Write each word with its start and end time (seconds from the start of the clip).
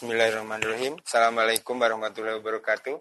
Bismillahirrahmanirrahim. 0.00 0.96
Assalamualaikum 1.04 1.76
warahmatullahi 1.76 2.40
wabarakatuh. 2.40 2.96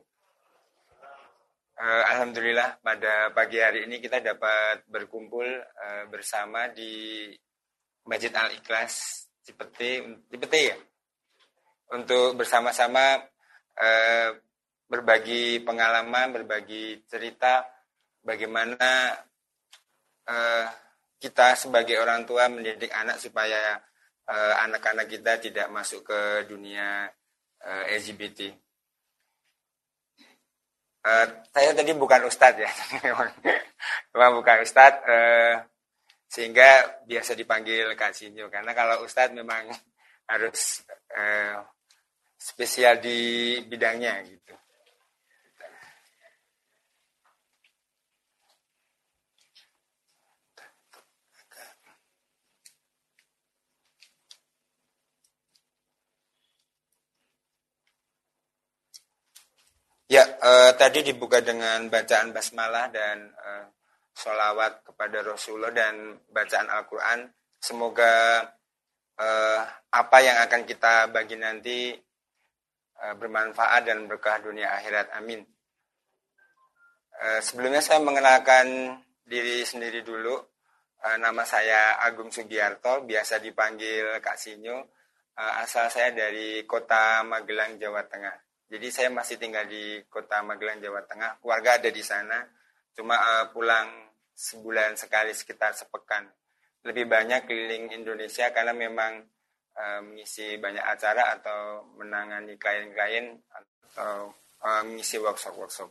Uh, 1.79 2.04
Alhamdulillah 2.12 2.75
pada 2.83 3.32
pagi 3.32 3.56
hari 3.64 3.88
ini 3.88 4.04
kita 4.04 4.20
dapat 4.20 4.83
berkumpul 4.83 5.47
uh, 5.47 6.04
bersama 6.12 6.67
di 6.75 7.31
Masjid 8.04 8.35
Al 8.35 8.51
Ikhlas 8.51 9.23
Cipete, 9.39 10.20
Cipete 10.27 10.59
ya, 10.59 10.75
untuk 11.96 12.36
bersama-sama 12.36 13.23
uh, 13.79 14.29
berbagi 14.91 15.63
pengalaman, 15.63 16.36
berbagi 16.36 17.07
cerita 17.07 17.63
bagaimana 18.20 19.16
uh, 20.27 20.68
kita 21.16 21.55
sebagai 21.55 21.95
orang 21.95 22.27
tua 22.27 22.52
mendidik 22.52 22.91
anak 22.91 23.23
supaya 23.23 23.79
anak-anak 24.30 25.05
uh, 25.05 25.11
kita 25.11 25.32
tidak 25.41 25.68
masuk 25.73 26.05
ke 26.05 26.46
dunia 26.46 27.09
uh, 27.66 27.84
eh, 27.89 27.98
LGBT. 27.98 28.39
Uh, 31.00 31.10
eh, 31.10 31.25
saya 31.50 31.71
tadi 31.74 31.92
bukan 31.97 32.30
ustadz 32.30 32.61
ya, 32.61 32.72
memang 34.14 34.33
bukan 34.38 34.58
ustadz, 34.61 35.02
uh, 35.02 35.55
sehingga 36.30 37.02
biasa 37.09 37.33
dipanggil 37.33 37.97
Kak 37.97 38.14
Sinyo. 38.14 38.53
Karena 38.53 38.78
kalau 38.78 39.02
ustadz 39.02 39.33
memang 39.33 39.66
harus 40.31 40.86
uh, 41.17 41.66
spesial 42.38 43.02
di 43.02 43.59
bidangnya 43.66 44.22
gitu. 44.23 44.53
Ya, 60.09 60.25
uh, 60.25 60.73
tadi 60.73 61.05
dibuka 61.05 61.38
dengan 61.38 61.85
bacaan 61.85 62.33
basmalah 62.33 62.89
dan 62.89 63.29
uh, 63.29 63.69
sholawat 64.09 64.81
kepada 64.81 65.21
Rasulullah 65.21 65.69
dan 65.69 66.17
bacaan 66.33 66.66
Al-Quran. 66.66 67.29
Semoga 67.61 68.41
uh, 69.21 69.59
apa 69.93 70.17
yang 70.25 70.41
akan 70.49 70.66
kita 70.66 71.13
bagi 71.13 71.38
nanti 71.38 71.93
uh, 73.05 73.13
bermanfaat 73.21 73.85
dan 73.85 74.09
berkah 74.09 74.41
dunia 74.41 74.73
akhirat. 74.81 75.13
Amin. 75.13 75.45
Uh, 77.21 77.38
sebelumnya 77.45 77.85
saya 77.85 78.01
mengenalkan 78.01 78.97
diri 79.21 79.61
sendiri 79.61 80.01
dulu. 80.01 80.41
Uh, 81.05 81.21
nama 81.21 81.45
saya 81.45 82.01
Agung 82.01 82.33
Sugiarto, 82.33 83.05
biasa 83.05 83.38
dipanggil 83.38 84.17
Kak 84.25 84.41
Sinyo. 84.41 84.89
Uh, 85.38 85.53
asal 85.61 85.85
saya 85.94 86.09
dari 86.17 86.66
kota 86.66 87.21
Magelang, 87.21 87.77
Jawa 87.77 88.09
Tengah. 88.09 88.48
Jadi 88.70 88.88
saya 88.94 89.09
masih 89.09 89.42
tinggal 89.42 89.66
di 89.66 90.06
kota 90.06 90.45
Magelang, 90.45 90.78
Jawa 90.78 91.02
Tengah. 91.09 91.42
Keluarga 91.42 91.81
ada 91.81 91.89
di 91.89 92.03
sana. 92.06 92.38
Cuma 92.94 93.17
uh, 93.17 93.45
pulang 93.50 94.14
sebulan 94.38 94.94
sekali 94.94 95.34
sekitar 95.34 95.73
sepekan. 95.73 96.30
Lebih 96.86 97.09
banyak 97.09 97.50
keliling 97.50 97.90
Indonesia 97.97 98.53
karena 98.53 98.78
memang 98.78 99.25
uh, 99.73 100.00
mengisi 100.06 100.62
banyak 100.62 100.86
acara 100.86 101.34
atau 101.34 101.90
menangani 101.97 102.62
klien-klien 102.62 103.42
atau 103.50 104.38
uh, 104.62 104.81
mengisi 104.86 105.17
workshop-workshop. 105.17 105.90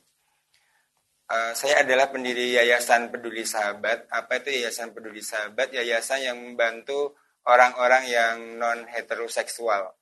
Uh, 1.28 1.52
saya 1.52 1.84
adalah 1.84 2.08
pendiri 2.08 2.56
Yayasan 2.56 3.10
Peduli 3.10 3.42
Sahabat. 3.42 4.06
Apa 4.08 4.38
itu 4.40 4.54
Yayasan 4.54 4.94
Peduli 4.94 5.20
Sahabat? 5.20 5.74
Yayasan 5.74 6.24
yang 6.24 6.38
membantu 6.40 7.18
orang-orang 7.44 8.06
yang 8.06 8.36
non 8.56 8.86
heteroseksual, 8.88 9.92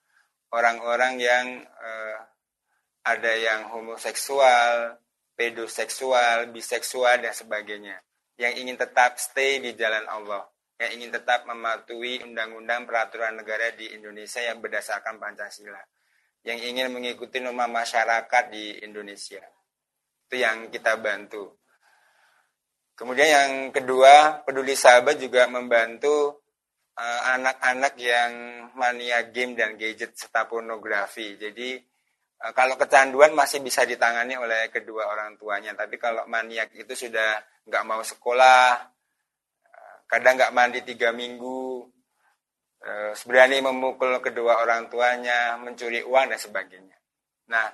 orang-orang 0.54 1.18
yang 1.18 1.46
uh, 1.66 2.35
ada 3.06 3.32
yang 3.38 3.70
homoseksual, 3.70 4.98
pedoseksual, 5.38 6.50
biseksual, 6.50 7.22
dan 7.22 7.30
sebagainya. 7.30 8.02
Yang 8.34 8.66
ingin 8.66 8.76
tetap 8.76 9.22
stay 9.22 9.62
di 9.62 9.78
jalan 9.78 10.02
Allah. 10.10 10.42
Yang 10.76 10.90
ingin 11.00 11.10
tetap 11.14 11.46
mematuhi 11.46 12.26
undang-undang 12.26 12.84
peraturan 12.84 13.38
negara 13.38 13.72
di 13.72 13.94
Indonesia 13.94 14.42
yang 14.42 14.58
berdasarkan 14.58 15.22
Pancasila. 15.22 15.80
Yang 16.42 16.58
ingin 16.74 16.90
mengikuti 16.90 17.38
norma 17.38 17.70
masyarakat 17.70 18.44
di 18.50 18.82
Indonesia. 18.82 19.40
Itu 20.26 20.36
yang 20.42 20.68
kita 20.68 20.98
bantu. 20.98 21.62
Kemudian 22.98 23.28
yang 23.28 23.52
kedua, 23.70 24.42
peduli 24.42 24.74
sahabat 24.74 25.20
juga 25.20 25.46
membantu 25.46 26.42
eh, 26.96 27.20
anak-anak 27.38 27.94
uh, 27.94 28.02
yang 28.02 28.32
mania 28.74 29.20
game 29.30 29.54
dan 29.54 29.78
gadget 29.78 30.16
serta 30.16 30.48
pornografi. 30.48 31.36
Jadi 31.36 31.76
kalau 32.36 32.76
kecanduan 32.76 33.32
masih 33.32 33.64
bisa 33.64 33.88
ditangani 33.88 34.36
oleh 34.36 34.68
kedua 34.68 35.08
orang 35.08 35.40
tuanya, 35.40 35.72
tapi 35.72 35.96
kalau 35.96 36.28
maniak 36.28 36.68
itu 36.76 36.92
sudah 36.92 37.40
nggak 37.64 37.84
mau 37.88 38.04
sekolah, 38.04 38.76
eh, 39.64 39.96
kadang 40.04 40.36
nggak 40.36 40.52
mandi 40.52 40.84
tiga 40.84 41.16
minggu, 41.16 41.88
eh, 42.84 43.16
berani 43.24 43.64
memukul 43.64 44.20
kedua 44.20 44.60
orang 44.60 44.92
tuanya, 44.92 45.56
mencuri 45.56 46.04
uang 46.04 46.28
dan 46.28 46.40
sebagainya. 46.40 46.96
Nah, 47.48 47.68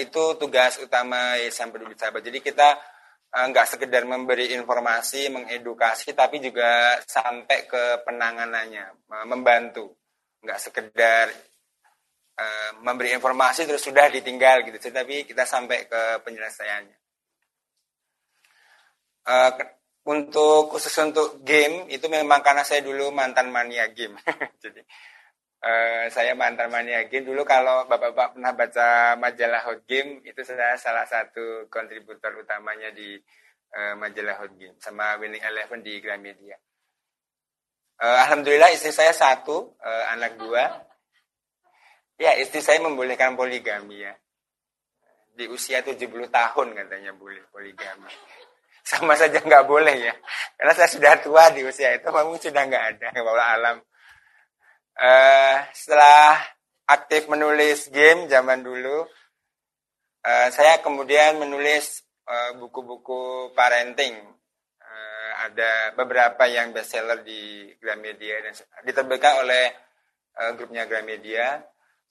itu 0.00 0.32
tugas 0.40 0.80
utama 0.80 1.36
Yayasan 1.36 1.68
Peduli 1.68 1.92
Sahabat. 1.92 2.24
Jadi 2.24 2.40
kita 2.40 2.72
nggak 3.28 3.76
sekedar 3.76 4.08
memberi 4.08 4.56
informasi, 4.56 5.28
mengedukasi, 5.28 6.16
tapi 6.16 6.40
juga 6.40 6.96
sampai 7.04 7.68
ke 7.68 8.00
penanganannya, 8.00 9.12
membantu. 9.28 9.92
Nggak 10.40 10.60
sekedar 10.64 11.28
Eh, 12.38 12.70
memberi 12.86 13.10
informasi 13.10 13.66
terus 13.66 13.82
sudah 13.82 14.06
ditinggal 14.14 14.62
gitu, 14.62 14.78
tapi 14.94 15.26
kita 15.26 15.42
sampai 15.42 15.90
ke 15.90 16.22
penyelesaiannya. 16.22 16.98
Uh, 19.26 19.50
untuk 20.06 20.70
khusus 20.70 20.94
untuk 21.02 21.42
game 21.42 21.90
itu 21.90 22.06
memang 22.06 22.38
karena 22.40 22.62
saya 22.62 22.80
dulu 22.86 23.10
mantan 23.10 23.50
mania 23.50 23.90
game, 23.90 24.14
jadi 24.62 24.80
uh, 25.66 26.06
saya 26.14 26.38
mantan 26.38 26.70
mania 26.70 27.10
game 27.10 27.26
dulu 27.26 27.42
kalau 27.42 27.90
bapak-bapak 27.90 28.38
pernah 28.38 28.54
baca 28.54 28.88
majalah 29.18 29.62
Hot 29.68 29.82
Game 29.90 30.22
itu 30.22 30.40
saya 30.46 30.78
salah 30.78 31.10
satu 31.10 31.66
kontributor 31.66 32.38
utamanya 32.38 32.94
di 32.94 33.18
uh, 33.74 33.98
majalah 33.98 34.46
Hot 34.46 34.54
Game 34.54 34.78
sama 34.78 35.18
Winning 35.18 35.42
Eleven 35.42 35.82
di 35.82 35.98
Gramedia. 35.98 36.54
Uh, 37.98 38.16
Alhamdulillah 38.30 38.70
istri 38.70 38.94
saya 38.94 39.10
satu, 39.10 39.74
uh, 39.82 40.04
anak 40.14 40.38
dua. 40.38 40.87
Ya, 42.18 42.34
istri 42.34 42.58
saya 42.58 42.82
membolehkan 42.82 43.38
poligami 43.38 44.02
ya. 44.02 44.10
Di 45.38 45.46
usia 45.46 45.86
70 45.86 46.02
tahun 46.26 46.68
katanya 46.74 47.14
boleh 47.14 47.46
poligami. 47.54 48.10
Sama 48.90 49.14
saja 49.14 49.38
nggak 49.38 49.70
boleh 49.70 49.96
ya. 50.02 50.14
Karena 50.58 50.72
saya 50.74 50.90
sudah 50.90 51.14
tua 51.22 51.54
di 51.54 51.62
usia 51.62 51.94
itu, 51.94 52.10
memang 52.10 52.34
sudah 52.42 52.62
nggak 52.66 52.84
ada. 52.98 53.08
Bahwa 53.22 53.44
alam. 53.46 53.76
Uh, 54.98 55.62
setelah 55.70 56.42
aktif 56.90 57.30
menulis 57.30 57.86
game 57.94 58.26
zaman 58.26 58.66
dulu, 58.66 59.06
uh, 60.26 60.48
saya 60.50 60.82
kemudian 60.82 61.38
menulis 61.38 62.02
eh, 62.26 62.50
buku-buku 62.58 63.46
uh, 63.46 63.54
parenting. 63.54 64.18
Uh, 64.82 65.32
ada 65.46 65.94
beberapa 65.94 66.50
yang 66.50 66.74
bestseller 66.74 67.22
di 67.22 67.70
Gramedia 67.78 68.42
dan 68.42 68.58
diterbitkan 68.82 69.46
oleh 69.46 69.70
uh, 70.34 70.50
grupnya 70.58 70.82
Gramedia 70.90 71.62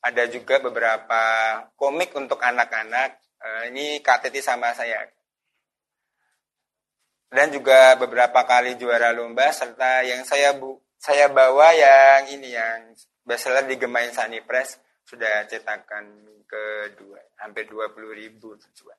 ada 0.07 0.23
juga 0.31 0.63
beberapa 0.63 1.22
komik 1.75 2.16
untuk 2.16 2.40
anak-anak. 2.40 3.19
Uh, 3.38 3.63
ini 3.69 4.00
KTT 4.00 4.40
sama 4.40 4.72
saya. 4.73 5.03
Dan 7.28 7.51
juga 7.51 8.00
beberapa 8.00 8.47
kali 8.47 8.79
juara 8.79 9.12
lomba 9.12 9.51
serta 9.51 10.07
yang 10.07 10.23
saya 10.23 10.56
bu 10.56 10.79
saya 10.97 11.28
bawa 11.29 11.75
yang 11.75 12.23
ini 12.34 12.56
yang 12.56 12.95
bestseller 13.22 13.68
di 13.68 13.75
Gemain 13.75 14.09
Sani 14.16 14.40
Press 14.41 14.79
sudah 15.03 15.44
cetakan 15.45 16.24
kedua 16.48 17.19
hampir 17.44 17.68
20 17.68 17.94
ribu 18.15 18.56
terjual. 18.56 18.95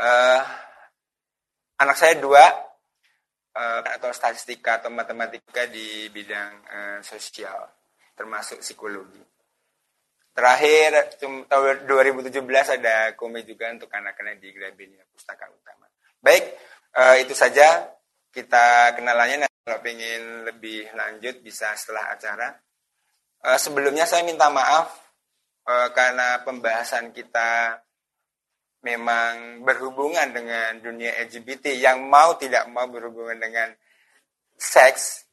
Uh, 0.00 0.40
anak 1.76 1.96
saya 1.96 2.16
dua 2.16 2.44
uh, 3.52 3.80
atau 3.84 4.12
statistika 4.12 4.80
atau 4.80 4.92
matematika 4.92 5.68
di 5.68 6.08
bidang 6.08 6.52
uh, 6.68 6.98
sosial 7.04 7.64
termasuk 8.16 8.64
psikologi. 8.64 9.20
Terakhir 10.36 11.16
tahun 11.48 11.88
2017 11.88 12.32
ada 12.80 13.16
komik 13.16 13.48
juga 13.48 13.72
untuk 13.72 13.88
anak-anak 13.88 14.36
di 14.40 14.52
Grabinia 14.52 15.04
Pustaka 15.08 15.48
Utama. 15.48 15.88
Baik, 16.20 16.44
uh, 16.96 17.16
itu 17.16 17.32
saja 17.32 17.88
kita 18.32 18.96
kenalannya. 18.96 19.44
Nah, 19.44 19.50
kalau 19.64 19.80
ingin 19.88 20.44
lebih 20.44 20.92
lanjut 20.92 21.40
bisa 21.40 21.72
setelah 21.72 22.12
acara. 22.12 22.52
Uh, 23.40 23.56
sebelumnya 23.56 24.04
saya 24.04 24.28
minta 24.28 24.52
maaf 24.52 24.92
uh, 25.68 25.88
karena 25.96 26.44
pembahasan 26.44 27.16
kita 27.16 27.80
memang 28.86 29.66
berhubungan 29.66 30.30
dengan 30.30 30.78
dunia 30.78 31.16
LGBT 31.26 31.74
yang 31.74 32.06
mau 32.06 32.38
tidak 32.38 32.70
mau 32.70 32.86
berhubungan 32.86 33.40
dengan 33.40 33.74
seks 34.54 35.25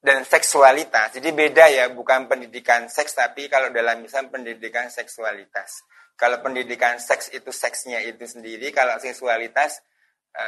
dan 0.00 0.24
seksualitas. 0.24 1.20
Jadi 1.20 1.28
beda 1.36 1.68
ya, 1.68 1.92
bukan 1.92 2.24
pendidikan 2.24 2.88
seks, 2.88 3.12
tapi 3.12 3.52
kalau 3.52 3.68
dalam 3.68 4.00
misal 4.00 4.32
pendidikan 4.32 4.88
seksualitas. 4.88 5.84
Kalau 6.16 6.40
pendidikan 6.40 6.96
seks 7.00 7.32
itu 7.32 7.52
seksnya 7.52 8.00
itu 8.04 8.24
sendiri, 8.24 8.72
kalau 8.72 8.96
seksualitas 9.00 9.80
e, 10.32 10.44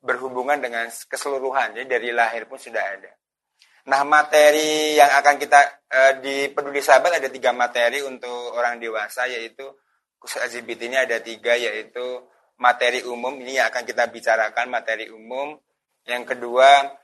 berhubungan 0.00 0.60
dengan 0.60 0.88
keseluruhan, 0.88 1.76
jadi 1.76 1.86
dari 1.88 2.08
lahir 2.12 2.48
pun 2.48 2.56
sudah 2.56 2.80
ada. 2.80 3.12
Nah 3.88 4.04
materi 4.04 4.96
yang 4.96 5.12
akan 5.20 5.36
kita 5.36 5.60
e, 5.88 6.00
di 6.24 6.36
peduli 6.52 6.80
sahabat 6.80 7.20
ada 7.20 7.28
tiga 7.28 7.52
materi 7.52 8.00
untuk 8.04 8.56
orang 8.56 8.80
dewasa, 8.80 9.28
yaitu 9.28 9.64
khusus 10.20 10.40
LGBT 10.40 10.80
ini 10.88 10.98
ada 11.00 11.16
tiga, 11.20 11.56
yaitu 11.56 12.04
materi 12.60 13.04
umum, 13.08 13.32
ini 13.40 13.56
yang 13.56 13.72
akan 13.72 13.88
kita 13.88 14.08
bicarakan, 14.12 14.68
materi 14.68 15.08
umum. 15.08 15.56
Yang 16.04 16.36
kedua, 16.36 16.96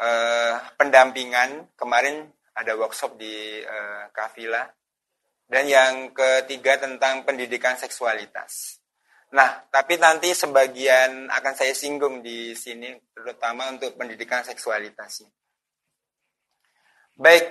eh, 0.00 0.54
pendampingan 0.80 1.76
kemarin 1.76 2.26
ada 2.56 2.72
workshop 2.74 3.20
di 3.20 3.60
eh, 3.60 4.04
Kafila 4.10 4.64
dan 5.50 5.64
yang 5.66 6.14
ketiga 6.14 6.78
tentang 6.78 7.26
pendidikan 7.26 7.74
seksualitas. 7.74 8.80
Nah, 9.30 9.66
tapi 9.70 9.94
nanti 9.98 10.34
sebagian 10.34 11.30
akan 11.30 11.54
saya 11.54 11.74
singgung 11.74 12.18
di 12.22 12.54
sini, 12.54 12.90
terutama 13.14 13.70
untuk 13.70 13.94
pendidikan 13.94 14.42
seksualitasnya. 14.42 15.30
Baik, 17.14 17.46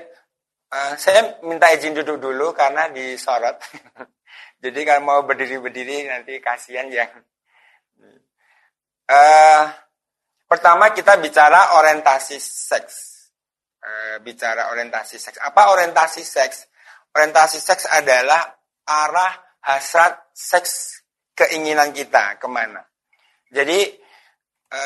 uh, 0.72 0.94
saya 1.00 1.40
minta 1.44 1.72
izin 1.72 1.96
duduk 1.96 2.20
dulu 2.20 2.52
karena 2.52 2.92
disorot. 2.92 3.60
Jadi 4.64 4.80
kalau 4.84 5.04
mau 5.08 5.20
berdiri-berdiri 5.24 6.12
nanti 6.12 6.40
kasihan 6.44 6.92
ya. 6.92 7.08
Uh, 9.08 9.64
Pertama 10.50 10.90
kita 10.98 11.22
bicara 11.22 11.78
orientasi 11.78 12.42
seks. 12.42 13.30
E, 13.78 14.18
bicara 14.26 14.74
orientasi 14.74 15.22
seks. 15.22 15.38
Apa 15.46 15.70
orientasi 15.78 16.26
seks? 16.26 16.66
Orientasi 17.14 17.62
seks 17.62 17.86
adalah 17.86 18.50
arah 18.90 19.62
hasrat 19.62 20.34
seks 20.34 21.06
keinginan 21.38 21.94
kita 21.94 22.42
ke 22.42 22.50
mana. 22.50 22.82
Jadi, 23.54 23.94
e, 24.74 24.82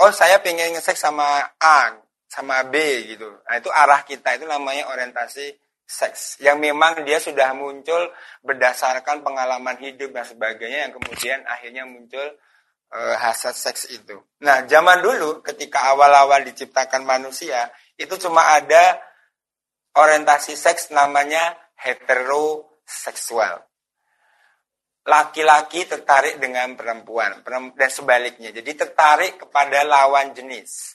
oh 0.00 0.08
saya 0.08 0.40
pengen 0.40 0.80
seks 0.80 1.04
sama 1.04 1.52
A, 1.60 1.92
sama 2.24 2.64
B 2.64 2.80
gitu. 3.12 3.28
Nah 3.28 3.60
itu 3.60 3.68
arah 3.68 4.00
kita 4.08 4.40
itu 4.40 4.48
namanya 4.48 4.88
orientasi 4.88 5.52
seks. 5.84 6.40
Yang 6.40 6.72
memang 6.72 7.04
dia 7.04 7.20
sudah 7.20 7.52
muncul 7.52 8.08
berdasarkan 8.40 9.20
pengalaman 9.20 9.76
hidup 9.84 10.16
dan 10.16 10.24
sebagainya 10.24 10.88
yang 10.88 10.92
kemudian 10.96 11.44
akhirnya 11.44 11.84
muncul 11.84 12.24
uh, 12.92 13.16
hasrat 13.18 13.56
seks 13.56 13.88
itu. 13.88 14.20
Nah, 14.44 14.68
zaman 14.68 15.00
dulu 15.00 15.40
ketika 15.40 15.90
awal-awal 15.96 16.44
diciptakan 16.44 17.02
manusia, 17.02 17.72
itu 17.96 18.14
cuma 18.20 18.52
ada 18.52 19.00
orientasi 19.96 20.56
seks 20.56 20.92
namanya 20.92 21.56
heteroseksual. 21.80 23.64
Laki-laki 25.02 25.82
tertarik 25.82 26.38
dengan 26.38 26.78
perempuan 26.78 27.42
dan 27.74 27.90
sebaliknya. 27.90 28.54
Jadi 28.54 28.70
tertarik 28.78 29.34
kepada 29.42 29.82
lawan 29.82 30.30
jenis. 30.30 30.94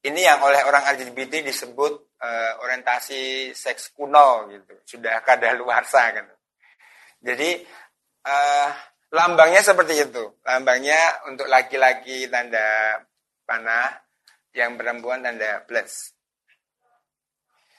Ini 0.00 0.20
yang 0.32 0.40
oleh 0.40 0.64
orang 0.64 0.88
LGBT 0.96 1.44
disebut 1.44 1.92
uh, 2.24 2.52
orientasi 2.64 3.52
seks 3.52 3.92
kuno 3.92 4.48
gitu. 4.48 4.72
Sudah 4.96 5.20
kadaluarsa 5.20 6.02
kan. 6.16 6.26
Jadi 7.20 7.60
uh, 8.24 8.70
Lambangnya 9.08 9.64
seperti 9.64 10.04
itu. 10.04 10.24
Lambangnya 10.44 11.24
untuk 11.28 11.48
laki-laki 11.48 12.28
tanda 12.28 13.00
panah, 13.48 14.08
yang 14.52 14.74
perempuan 14.74 15.24
tanda 15.24 15.64
plus. 15.64 16.12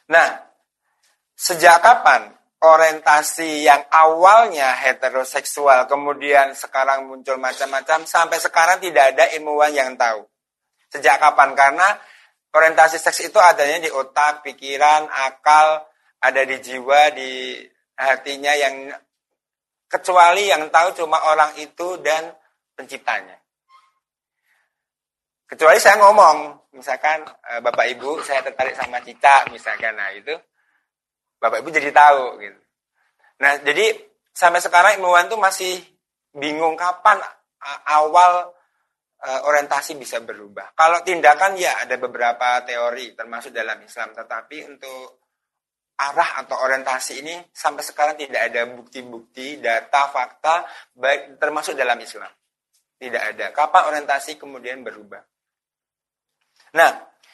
Nah, 0.10 0.42
sejak 1.38 1.84
kapan 1.84 2.34
orientasi 2.60 3.64
yang 3.64 3.88
awalnya 3.88 4.76
heteroseksual 4.76 5.88
kemudian 5.88 6.52
sekarang 6.58 7.08
muncul 7.08 7.40
macam-macam 7.40 8.04
sampai 8.04 8.38
sekarang 8.42 8.84
tidak 8.84 9.16
ada 9.16 9.32
ilmuwan 9.38 9.72
yang 9.72 9.96
tahu. 9.96 10.28
Sejak 10.90 11.22
kapan? 11.22 11.54
Karena 11.54 11.88
orientasi 12.52 12.98
seks 12.98 13.30
itu 13.30 13.38
adanya 13.38 13.86
di 13.86 13.90
otak, 13.94 14.42
pikiran, 14.42 15.06
akal, 15.06 15.86
ada 16.20 16.42
di 16.44 16.58
jiwa, 16.60 17.14
di 17.14 17.62
hatinya 17.96 18.52
yang 18.58 18.90
kecuali 19.90 20.48
yang 20.48 20.70
tahu 20.70 20.94
cuma 20.94 21.18
orang 21.26 21.58
itu 21.58 21.98
dan 22.00 22.30
penciptanya. 22.78 23.36
Kecuali 25.50 25.82
saya 25.82 25.98
ngomong, 25.98 26.70
misalkan 26.78 27.26
e, 27.26 27.58
Bapak 27.66 27.90
Ibu 27.98 28.22
saya 28.22 28.46
tertarik 28.46 28.78
sama 28.78 29.02
Cica, 29.02 29.50
misalkan, 29.50 29.98
nah 29.98 30.14
itu 30.14 30.32
Bapak 31.42 31.66
Ibu 31.66 31.74
jadi 31.74 31.90
tahu 31.90 32.38
gitu. 32.38 32.62
Nah 33.42 33.58
jadi 33.66 33.98
sampai 34.30 34.62
sekarang 34.62 35.02
ilmuwan 35.02 35.26
tuh 35.26 35.42
masih 35.42 35.82
bingung 36.38 36.78
kapan 36.78 37.18
awal 37.90 38.54
e, 39.18 39.30
orientasi 39.50 39.98
bisa 39.98 40.22
berubah. 40.22 40.78
Kalau 40.78 41.02
tindakan 41.02 41.58
ya 41.58 41.82
ada 41.82 41.98
beberapa 41.98 42.62
teori 42.62 43.18
termasuk 43.18 43.50
dalam 43.50 43.82
Islam, 43.82 44.14
tetapi 44.14 44.70
untuk 44.70 45.29
arah 46.00 46.40
atau 46.40 46.56
orientasi 46.64 47.20
ini 47.20 47.36
sampai 47.52 47.84
sekarang 47.84 48.16
tidak 48.16 48.48
ada 48.48 48.64
bukti-bukti, 48.72 49.60
data, 49.60 50.08
fakta, 50.08 50.64
baik 50.96 51.36
termasuk 51.36 51.76
dalam 51.76 52.00
Islam. 52.00 52.32
Tidak 53.00 53.24
ada. 53.36 53.52
Kapan 53.52 53.84
orientasi 53.92 54.40
kemudian 54.40 54.80
berubah? 54.80 55.20
Nah, 56.76 56.92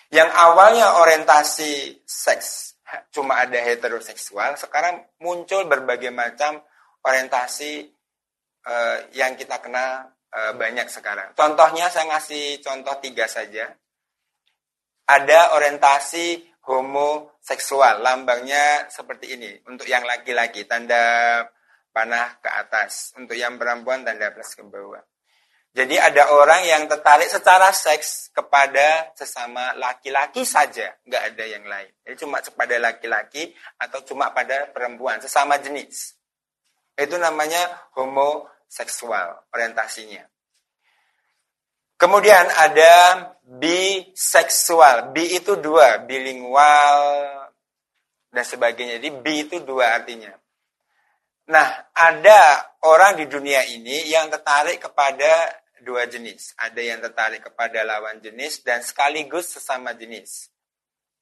yang 0.09 0.29
awalnya 0.33 0.97
orientasi 1.01 2.06
seks 2.06 2.77
cuma 3.09 3.41
ada 3.41 3.57
heteroseksual, 3.57 4.57
sekarang 4.62 5.01
muncul 5.21 5.65
berbagai 5.65 6.13
macam 6.13 6.61
orientasi 7.01 7.89
uh, 8.65 8.97
yang 9.13 9.33
kita 9.33 9.57
kenal 9.61 10.09
uh, 10.33 10.53
banyak 10.53 10.89
sekarang. 10.89 11.33
Contohnya 11.33 11.89
saya 11.89 12.13
ngasih 12.13 12.61
contoh 12.61 12.97
tiga 13.01 13.25
saja. 13.25 13.73
Ada 15.06 15.53
orientasi 15.53 16.55
homoseksual. 16.65 18.01
Lambangnya 18.01 18.89
seperti 18.89 19.38
ini. 19.38 19.53
Untuk 19.69 19.85
yang 19.85 20.03
laki-laki, 20.03 20.65
tanda 20.65 21.45
panah 21.94 22.41
ke 22.41 22.50
atas. 22.50 23.13
Untuk 23.15 23.38
yang 23.38 23.56
perempuan, 23.56 24.03
tanda 24.03 24.33
plus 24.33 24.57
ke 24.57 24.65
bawah. 24.65 25.01
Jadi 25.75 26.00
ada 26.00 26.31
orang 26.31 26.63
yang 26.63 26.88
tertarik 26.88 27.27
secara 27.27 27.67
seks 27.75 28.31
kepada 28.31 29.12
sesama 29.12 29.75
laki-laki 29.75 30.47
saja, 30.47 30.88
nggak 31.03 31.23
ada 31.35 31.44
yang 31.44 31.67
lain. 31.67 31.91
Jadi 32.00 32.15
cuma 32.23 32.39
kepada 32.39 32.79
laki-laki 32.79 33.51
atau 33.75 34.00
cuma 34.07 34.31
pada 34.31 34.71
perempuan, 34.71 35.19
sesama 35.19 35.59
jenis. 35.59 36.16
Itu 36.95 37.19
namanya 37.19 37.92
homoseksual 37.92 39.51
orientasinya. 39.51 40.23
Kemudian 41.99 42.47
ada 42.56 42.92
biseksual. 43.45 45.14
Bi 45.14 45.37
itu 45.37 45.54
dua, 45.61 46.02
bilingual 46.02 47.02
dan 48.33 48.45
sebagainya. 48.45 48.97
Jadi 48.97 49.09
bi 49.21 49.45
itu 49.45 49.61
dua 49.61 50.02
artinya. 50.02 50.33
Nah, 51.45 51.94
ada 51.94 52.73
orang 52.90 53.21
di 53.21 53.30
dunia 53.30 53.61
ini 53.69 54.09
yang 54.09 54.33
tertarik 54.33 54.81
kepada 54.81 55.61
dua 55.85 56.09
jenis. 56.09 56.57
Ada 56.57 56.81
yang 56.81 56.99
tertarik 57.06 57.45
kepada 57.45 57.85
lawan 57.85 58.18
jenis 58.18 58.66
dan 58.66 58.81
sekaligus 58.81 59.54
sesama 59.54 59.94
jenis. 59.94 60.49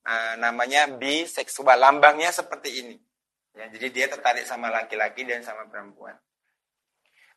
Nah, 0.08 0.40
namanya 0.40 0.88
biseksual. 0.88 1.76
Lambangnya 1.76 2.32
seperti 2.32 2.88
ini. 2.88 2.96
Ya, 3.54 3.70
jadi 3.70 3.88
dia 3.92 4.06
tertarik 4.10 4.48
sama 4.48 4.72
laki-laki 4.72 5.28
dan 5.28 5.44
sama 5.44 5.68
perempuan. 5.68 6.16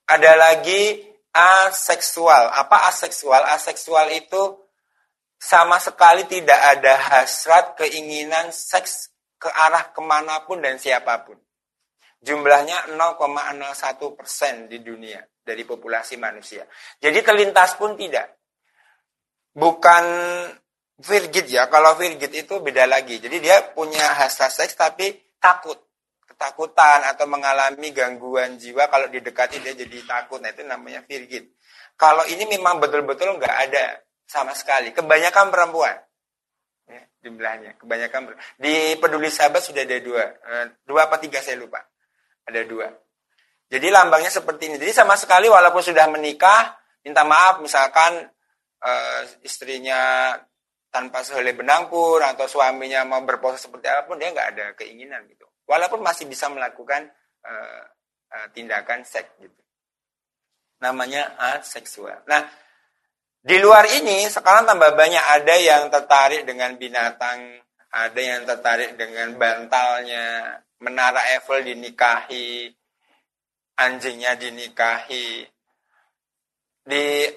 Ada 0.07 0.39
lagi 0.39 1.03
aseksual. 1.35 2.55
Apa 2.55 2.89
aseksual? 2.89 3.43
Aseksual 3.51 4.15
itu 4.15 4.66
sama 5.37 5.77
sekali 5.79 6.25
tidak 6.25 6.57
ada 6.57 6.97
hasrat 6.97 7.77
keinginan 7.77 8.51
seks 8.51 9.13
ke 9.37 9.53
arah 9.53 9.93
ke 9.93 10.01
mana 10.01 10.43
pun 10.49 10.61
dan 10.65 10.81
siapa 10.81 11.23
pun. 11.25 11.37
Jumlahnya 12.25 12.97
0,01 12.97 14.19
persen 14.19 14.67
di 14.67 14.81
dunia 14.81 15.21
dari 15.45 15.63
populasi 15.63 16.17
manusia. 16.17 16.65
Jadi 16.99 17.23
terlintas 17.23 17.77
pun 17.77 17.95
tidak. 17.95 18.41
Bukan 19.53 20.05
virgit 20.99 21.47
ya. 21.47 21.69
Kalau 21.69 21.95
virgit 21.95 22.33
itu 22.33 22.59
beda 22.59 22.89
lagi. 22.89 23.21
Jadi 23.21 23.37
dia 23.39 23.61
punya 23.77 24.17
hasrat 24.17 24.51
seks 24.51 24.75
tapi 24.75 25.13
takut 25.37 25.87
ketakutan 26.37 27.01
atau 27.09 27.25
mengalami 27.25 27.97
gangguan 27.97 28.61
jiwa 28.61 28.93
kalau 28.93 29.09
didekati 29.09 29.57
dia 29.65 29.73
jadi 29.73 30.05
takut 30.05 30.37
nah 30.45 30.53
itu 30.53 30.69
namanya 30.69 31.01
virgin 31.09 31.49
kalau 31.97 32.29
ini 32.29 32.45
memang 32.45 32.77
betul-betul 32.77 33.41
nggak 33.41 33.57
ada 33.71 34.05
sama 34.27 34.53
sekali. 34.53 34.91
Kebanyakan 34.91 35.49
perempuan. 35.55 35.97
Ya, 36.91 37.03
jumlahnya. 37.23 37.79
Kebanyakan 37.79 38.35
di 38.59 38.99
peduli 38.99 39.31
sahabat 39.31 39.63
sudah 39.63 39.87
ada 39.87 39.99
dua. 40.03 40.25
Eh, 40.27 40.67
dua 40.83 41.07
apa 41.07 41.17
tiga 41.23 41.39
saya 41.39 41.57
lupa. 41.57 41.81
Ada 42.47 42.67
dua. 42.67 42.91
Jadi 43.67 43.87
lambangnya 43.91 44.31
seperti 44.31 44.71
ini. 44.71 44.77
Jadi 44.79 44.93
sama 44.95 45.19
sekali 45.19 45.51
walaupun 45.51 45.83
sudah 45.83 46.07
menikah 46.07 46.79
minta 47.03 47.23
maaf 47.27 47.63
misalkan 47.63 48.31
uh, 48.83 49.21
istrinya 49.43 50.35
tanpa 50.91 51.27
sehelai 51.27 51.55
benang 51.55 51.91
pun 51.91 52.23
atau 52.23 52.47
suaminya 52.47 53.03
mau 53.03 53.23
berpose 53.27 53.67
seperti 53.67 53.91
apa 53.91 54.07
pun 54.07 54.19
dia 54.23 54.31
nggak 54.31 54.49
ada 54.55 54.67
keinginan 54.79 55.27
gitu. 55.27 55.47
Walaupun 55.67 55.99
masih 55.99 56.31
bisa 56.31 56.47
melakukan 56.47 57.11
uh, 57.43 57.83
uh, 58.31 58.47
tindakan 58.55 59.03
seks 59.03 59.35
gitu. 59.43 59.61
Namanya 60.79 61.35
aseksual. 61.59 62.23
Nah, 62.31 62.47
di 63.47 63.57
luar 63.63 63.87
ini 64.03 64.27
sekarang 64.27 64.67
tambah 64.67 64.99
banyak 64.99 65.23
ada 65.23 65.55
yang 65.55 65.87
tertarik 65.87 66.43
dengan 66.43 66.75
binatang, 66.75 67.63
ada 67.95 68.19
yang 68.19 68.43
tertarik 68.43 68.99
dengan 68.99 69.39
bantalnya, 69.39 70.59
menara 70.83 71.23
Eiffel 71.31 71.63
dinikahi, 71.63 72.75
anjingnya 73.79 74.35
dinikahi. 74.35 75.47
Di 76.87 77.31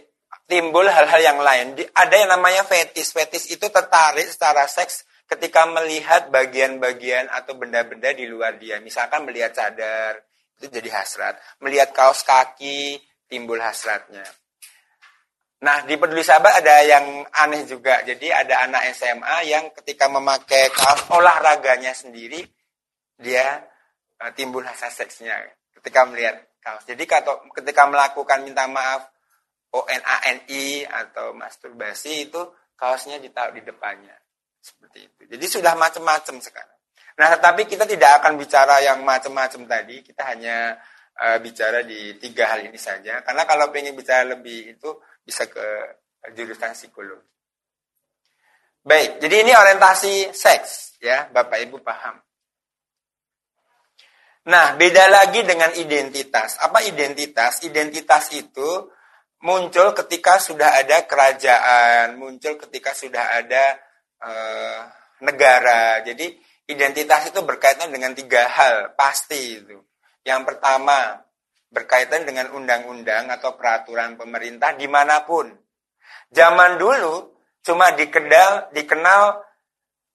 timbul 0.49 0.89
hal-hal 0.89 1.21
yang 1.21 1.39
lain. 1.39 1.77
Ada 1.93 2.25
yang 2.25 2.29
namanya 2.33 2.65
fetis. 2.65 3.13
Fetis 3.13 3.45
itu 3.53 3.69
tertarik 3.69 4.25
secara 4.25 4.65
seks 4.65 5.05
ketika 5.29 5.69
melihat 5.69 6.33
bagian-bagian 6.33 7.29
atau 7.29 7.53
benda-benda 7.53 8.09
di 8.17 8.25
luar 8.25 8.57
dia. 8.57 8.81
Misalkan 8.81 9.29
melihat 9.29 9.53
cadar, 9.53 10.25
itu 10.57 10.73
jadi 10.73 10.89
hasrat. 10.89 11.37
Melihat 11.61 11.93
kaos 11.93 12.25
kaki, 12.25 12.97
timbul 13.29 13.61
hasratnya. 13.61 14.25
Nah, 15.59 15.83
di 15.83 15.99
peduli 15.99 16.23
sahabat 16.23 16.63
ada 16.63 16.75
yang 16.87 17.27
aneh 17.35 17.67
juga. 17.67 17.99
Jadi 18.07 18.31
ada 18.31 18.63
anak 18.63 18.95
SMA 18.95 19.51
yang 19.51 19.75
ketika 19.75 20.07
memakai 20.07 20.71
kaos 20.71 21.03
olahraganya 21.11 21.91
sendiri, 21.91 22.47
dia 23.19 23.59
uh, 24.23 24.31
timbul 24.31 24.63
hasrat 24.63 24.95
seksnya 24.95 25.35
ketika 25.75 26.07
melihat 26.07 26.39
kaos. 26.63 26.87
Jadi 26.87 27.03
ketika 27.59 27.83
melakukan 27.91 28.47
minta 28.47 28.71
maaf 28.71 29.11
ONANI 29.75 30.87
atau 30.87 31.35
masturbasi 31.35 32.31
itu 32.31 32.41
kaosnya 32.79 33.19
ditaruh 33.19 33.51
di 33.51 33.63
depannya. 33.63 34.15
Seperti 34.59 35.11
itu. 35.11 35.21
Jadi 35.27 35.45
sudah 35.47 35.75
macam-macam 35.75 36.39
sekarang. 36.39 36.77
Nah, 37.19 37.35
tetapi 37.35 37.67
kita 37.67 37.83
tidak 37.83 38.23
akan 38.23 38.39
bicara 38.39 38.79
yang 38.79 39.03
macam-macam 39.03 39.67
tadi. 39.67 39.99
Kita 39.99 40.23
hanya 40.23 40.79
uh, 41.19 41.37
bicara 41.43 41.83
di 41.83 42.15
tiga 42.15 42.47
hal 42.47 42.63
ini 42.63 42.79
saja. 42.79 43.19
Karena 43.27 43.43
kalau 43.43 43.67
ingin 43.75 43.91
bicara 43.91 44.23
lebih 44.23 44.79
itu 44.79 44.87
bisa 45.29 45.45
ke 45.45 45.61
jurusan 46.33 46.73
psikologi. 46.73 47.21
Baik, 48.81 49.21
jadi 49.21 49.45
ini 49.45 49.53
orientasi 49.53 50.33
seks 50.33 50.97
ya, 50.97 51.29
Bapak 51.29 51.61
Ibu 51.69 51.77
paham. 51.85 52.17
Nah, 54.49 54.73
beda 54.73 55.05
lagi 55.13 55.45
dengan 55.45 55.69
identitas. 55.77 56.57
Apa 56.57 56.81
identitas? 56.81 57.61
Identitas 57.61 58.33
itu 58.33 58.89
muncul 59.45 59.93
ketika 59.93 60.41
sudah 60.41 60.81
ada 60.81 61.05
kerajaan, 61.05 62.17
muncul 62.17 62.57
ketika 62.57 62.97
sudah 62.97 63.37
ada 63.37 63.77
uh, 64.25 64.81
negara. 65.21 66.01
Jadi 66.01 66.33
identitas 66.65 67.29
itu 67.29 67.45
berkaitan 67.45 67.93
dengan 67.93 68.17
tiga 68.17 68.49
hal 68.49 68.97
pasti 68.97 69.61
itu. 69.61 69.77
Yang 70.25 70.41
pertama 70.49 71.28
berkaitan 71.69 72.25
dengan 72.25 72.49
undang-undang 72.53 73.29
atau 73.29 73.53
peraturan 73.53 74.17
pemerintah 74.17 74.73
di 74.73 74.89
mana 74.89 75.23
pun. 75.23 75.49
Zaman 76.29 76.77
dulu 76.81 77.37
cuma 77.61 77.93
dikenal 77.93 78.73
dikenal 78.73 79.41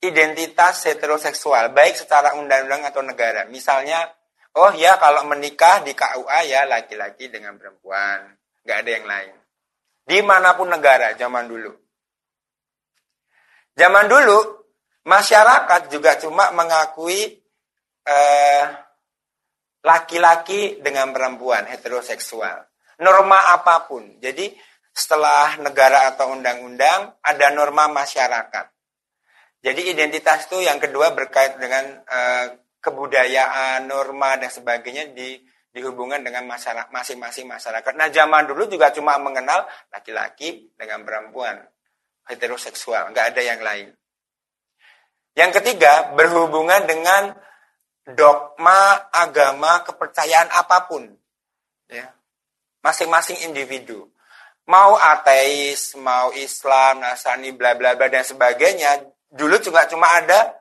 identitas 0.03 0.85
heteroseksual 0.85 1.73
baik 1.73 1.97
secara 1.97 2.35
undang-undang 2.37 2.85
atau 2.85 3.01
negara. 3.01 3.47
Misalnya, 3.47 4.05
oh 4.59 4.75
ya 4.75 4.99
kalau 4.99 5.25
menikah 5.31 5.81
di 5.87 5.97
KUA 5.97 6.41
ya 6.51 6.67
laki-laki 6.67 7.31
dengan 7.31 7.57
perempuan 7.57 8.35
nggak 8.67 8.79
ada 8.85 8.91
yang 8.91 9.07
lain. 9.07 9.35
Di 10.05 10.21
mana 10.21 10.53
pun 10.53 10.69
negara 10.69 11.17
zaman 11.17 11.49
dulu. 11.49 11.73
Zaman 13.75 14.07
dulu 14.07 14.39
masyarakat 15.09 15.91
juga 15.91 16.21
cuma 16.21 16.53
mengakui 16.53 17.43
eh, 18.05 18.65
laki-laki 19.85 20.81
dengan 20.81 21.13
perempuan 21.13 21.69
heteroseksual. 21.69 22.65
Norma 23.05 23.53
apa 23.53 23.85
pun. 23.85 24.17
Jadi 24.19 24.49
setelah 24.95 25.61
negara 25.61 26.09
atau 26.15 26.33
undang-undang 26.33 27.21
ada 27.21 27.47
norma 27.53 27.91
masyarakat. 27.93 28.67
Jadi 29.65 29.93
identitas 29.93 30.49
itu 30.49 30.65
yang 30.65 30.81
kedua 30.81 31.13
berkait 31.13 31.61
dengan 31.61 32.01
eh, 32.05 32.47
kebudayaan, 32.81 33.89
norma 33.89 34.37
dan 34.37 34.53
sebagainya 34.53 35.13
di 35.13 35.41
dihubungkan 35.75 36.23
dengan 36.23 36.47
masyarakat 36.47 36.95
masing-masing 36.95 37.51
masyarakat. 37.51 37.93
Nah, 37.99 38.07
zaman 38.15 38.47
dulu 38.47 38.71
juga 38.71 38.95
cuma 38.95 39.19
mengenal 39.19 39.67
laki-laki 39.91 40.71
dengan 40.79 41.03
perempuan 41.03 41.59
heteroseksual, 42.31 43.11
nggak 43.11 43.35
ada 43.35 43.43
yang 43.43 43.59
lain. 43.59 43.91
Yang 45.35 45.59
ketiga, 45.61 46.15
berhubungan 46.15 46.87
dengan 46.87 47.35
dogma, 48.05 49.09
agama, 49.09 49.81
kepercayaan 49.89 50.53
apa 50.53 50.85
pun. 50.85 51.09
Ya. 51.89 52.13
Masing-masing 52.85 53.49
individu. 53.49 54.13
Mau 54.65 54.97
ateis, 54.97 55.97
mau 55.97 56.33
Islam, 56.33 57.05
Nasrani, 57.05 57.53
bla 57.53 57.77
bla 57.77 57.97
bla 57.97 58.09
dan 58.09 58.25
sebagainya, 58.25 59.05
dulu 59.29 59.61
juga 59.61 59.85
cuma 59.89 60.09
ada 60.09 60.57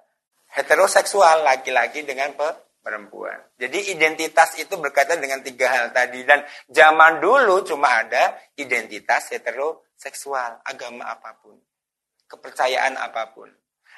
heteroseksual 0.52 1.44
laki-laki 1.48 2.04
dengan 2.04 2.36
perempuan. 2.84 3.40
Jadi 3.56 3.96
identitas 3.96 4.60
itu 4.60 4.76
berkaitan 4.76 5.24
dengan 5.24 5.40
tiga 5.40 5.72
hal 5.72 5.96
tadi 5.96 6.28
dan 6.28 6.44
zaman 6.68 7.24
dulu 7.24 7.64
cuma 7.64 8.04
ada 8.04 8.36
identitas 8.60 9.32
heteroseksual, 9.32 10.68
agama 10.68 11.08
apa 11.08 11.40
pun, 11.40 11.56
kepercayaan 12.28 13.00
apa 13.00 13.32
pun. 13.32 13.48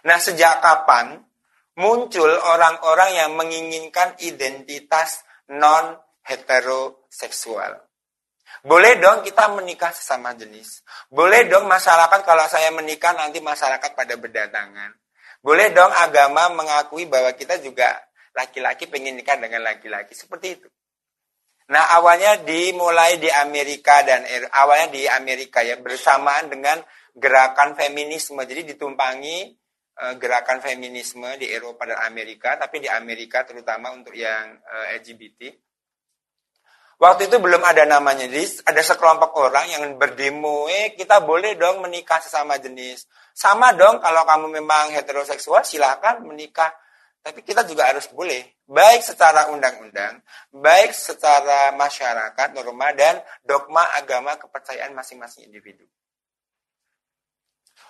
Nah, 0.06 0.22
sejak 0.22 0.62
kapan 0.62 1.18
muncul 1.76 2.32
orang-orang 2.32 3.12
yang 3.16 3.32
menginginkan 3.36 4.16
identitas 4.24 5.24
non 5.52 5.96
heteroseksual? 6.24 7.86
Boleh 8.66 8.98
dong 8.98 9.22
kita 9.22 9.54
menikah 9.54 9.94
sesama 9.94 10.34
jenis. 10.34 10.82
Boleh 11.14 11.46
dong 11.46 11.70
masyarakat 11.70 12.26
kalau 12.26 12.46
saya 12.50 12.74
menikah 12.74 13.14
nanti 13.14 13.38
masyarakat 13.38 13.94
pada 13.94 14.18
berdatangan. 14.18 14.90
Boleh 15.46 15.70
dong 15.70 15.94
agama 15.94 16.50
mengakui 16.50 17.06
bahwa 17.06 17.30
kita 17.38 17.62
juga 17.62 17.94
laki-laki 18.34 18.90
pengen 18.90 19.22
nikah 19.22 19.38
dengan 19.38 19.62
laki-laki 19.62 20.18
seperti 20.18 20.58
itu. 20.58 20.68
Nah 21.70 21.98
awalnya 21.98 22.42
dimulai 22.42 23.22
di 23.22 23.30
Amerika 23.30 24.02
dan 24.02 24.26
awalnya 24.54 24.90
di 24.90 25.06
Amerika 25.10 25.62
ya 25.62 25.78
bersamaan 25.78 26.50
dengan 26.50 26.82
gerakan 27.14 27.78
feminisme. 27.78 28.42
Jadi 28.42 28.74
ditumpangi 28.74 29.54
gerakan 30.20 30.60
feminisme 30.60 31.28
di 31.40 31.48
Eropa 31.48 31.88
dan 31.88 32.04
Amerika, 32.04 32.60
tapi 32.60 32.84
di 32.84 32.90
Amerika 32.92 33.48
terutama 33.48 33.96
untuk 33.96 34.12
yang 34.12 34.60
eh, 34.60 35.00
LGBT. 35.00 35.42
Waktu 36.96 37.28
itu 37.28 37.44
belum 37.44 37.60
ada 37.60 37.84
namanya, 37.84 38.24
jadi 38.24 38.72
ada 38.72 38.80
sekelompok 38.80 39.36
orang 39.36 39.68
yang 39.68 39.84
berdemo, 40.00 40.72
eh 40.72 40.96
kita 40.96 41.20
boleh 41.28 41.60
dong 41.60 41.84
menikah 41.84 42.24
sesama 42.24 42.56
jenis. 42.56 43.04
Sama 43.36 43.76
dong 43.76 44.00
kalau 44.00 44.24
kamu 44.24 44.64
memang 44.64 44.96
heteroseksual 44.96 45.68
silahkan 45.68 46.24
menikah 46.24 46.72
tapi 47.26 47.42
kita 47.42 47.66
juga 47.66 47.90
harus 47.90 48.06
boleh, 48.14 48.62
baik 48.70 49.02
secara 49.02 49.50
undang-undang, 49.50 50.22
baik 50.54 50.94
secara 50.94 51.74
masyarakat, 51.74 52.54
norma, 52.54 52.94
dan 52.94 53.18
dogma 53.42 53.82
agama 53.98 54.38
kepercayaan 54.38 54.94
masing-masing 54.94 55.50
individu. 55.50 55.90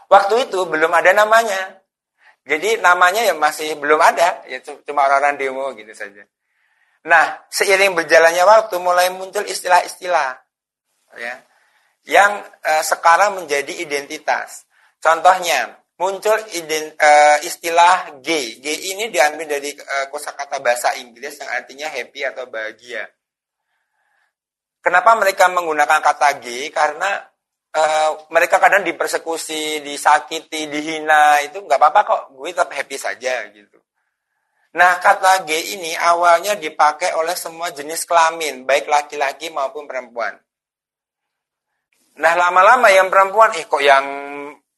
Waktu 0.07 0.47
itu 0.47 0.63
belum 0.63 0.87
ada 0.87 1.11
namanya. 1.11 1.83
Jadi 2.45 2.77
namanya 2.77 3.25
ya 3.25 3.33
masih 3.33 3.73
belum 3.81 3.97
ada, 3.97 4.45
ya 4.45 4.61
cuma 4.61 5.09
orang-orang 5.09 5.41
demo 5.41 5.65
gitu 5.73 5.89
saja. 5.97 6.21
Nah, 7.09 7.41
seiring 7.49 7.97
berjalannya 7.97 8.45
waktu 8.45 8.77
mulai 8.77 9.09
muncul 9.09 9.41
istilah-istilah 9.45 10.37
ya 11.17 11.35
yang 12.05 12.45
uh, 12.45 12.83
sekarang 12.85 13.41
menjadi 13.41 13.81
identitas. 13.81 14.69
Contohnya, 15.01 15.73
muncul 15.97 16.37
ident, 16.53 16.93
uh, 16.97 17.37
istilah 17.41 18.21
G. 18.21 18.61
G 18.61 18.93
ini 18.93 19.09
diambil 19.09 19.57
dari 19.57 19.73
uh, 19.73 20.05
kosakata 20.13 20.61
bahasa 20.61 20.93
Inggris 21.01 21.41
yang 21.41 21.49
artinya 21.49 21.89
happy 21.89 22.21
atau 22.29 22.45
bahagia. 22.45 23.09
Kenapa 24.85 25.17
mereka 25.17 25.49
menggunakan 25.49 25.97
kata 25.97 26.37
G? 26.45 26.69
Karena 26.69 27.25
uh, 27.75 28.09
mereka 28.31 28.57
kadang 28.57 28.87
dipersekusi, 28.87 29.83
disakiti, 29.83 30.71
dihina 30.71 31.43
itu 31.43 31.59
nggak 31.59 31.77
apa-apa 31.77 32.01
kok, 32.07 32.21
gue 32.33 32.49
tetap 32.55 32.71
happy 32.71 32.97
saja 32.97 33.45
gitu. 33.51 33.77
Nah 34.75 34.99
kata 34.99 35.47
G 35.47 35.79
ini 35.79 35.95
awalnya 35.95 36.55
dipakai 36.59 37.15
oleh 37.15 37.35
semua 37.35 37.71
jenis 37.71 38.03
kelamin, 38.03 38.67
baik 38.67 38.87
laki-laki 38.87 39.47
maupun 39.51 39.87
perempuan. 39.87 40.35
Nah 42.15 42.33
lama-lama 42.35 42.87
yang 42.91 43.11
perempuan, 43.11 43.55
eh 43.55 43.67
kok 43.67 43.83
yang 43.83 44.05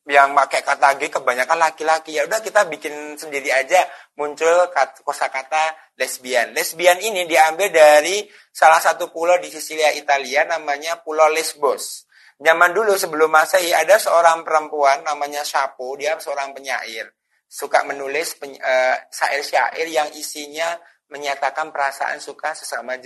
yang 0.08 0.32
pakai 0.32 0.64
kata 0.64 0.96
G 0.98 1.12
kebanyakan 1.12 1.60
laki-laki 1.60 2.16
ya 2.16 2.24
udah 2.24 2.40
kita 2.40 2.64
bikin 2.72 3.20
sendiri 3.20 3.52
aja 3.52 3.84
muncul 4.16 4.72
kosakata 5.04 5.76
lesbian. 6.00 6.56
Lesbian 6.56 6.98
ini 7.04 7.28
diambil 7.28 7.68
dari 7.68 8.24
salah 8.54 8.80
satu 8.80 9.12
pulau 9.12 9.36
di 9.44 9.52
Sisilia 9.52 9.92
Italia 9.92 10.48
namanya 10.48 11.04
Pulau 11.04 11.28
Lesbos. 11.28 12.07
Zaman 12.38 12.72
dulu 12.74 12.94
sebelum 12.94 13.30
Masehi 13.30 13.74
ada 13.74 13.98
seorang 13.98 14.46
perempuan 14.46 15.04
namanya 15.04 15.42
Sapo, 15.42 15.98
dia 15.98 16.18
seorang 16.18 16.54
penyair. 16.54 17.10
Suka 17.48 17.88
menulis 17.88 18.36
peny 18.36 18.60
uh, 18.60 18.96
syair-syair 19.08 19.88
yang 19.88 20.12
isinya 20.14 20.76
menyatakan 21.08 21.72
perasaan 21.72 22.20
suka 22.20 22.52
sesama 22.52 23.00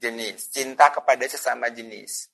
jenis, 0.00 0.48
cinta 0.48 0.88
kepada 0.88 1.28
sesama 1.28 1.68
jenis. 1.68 2.32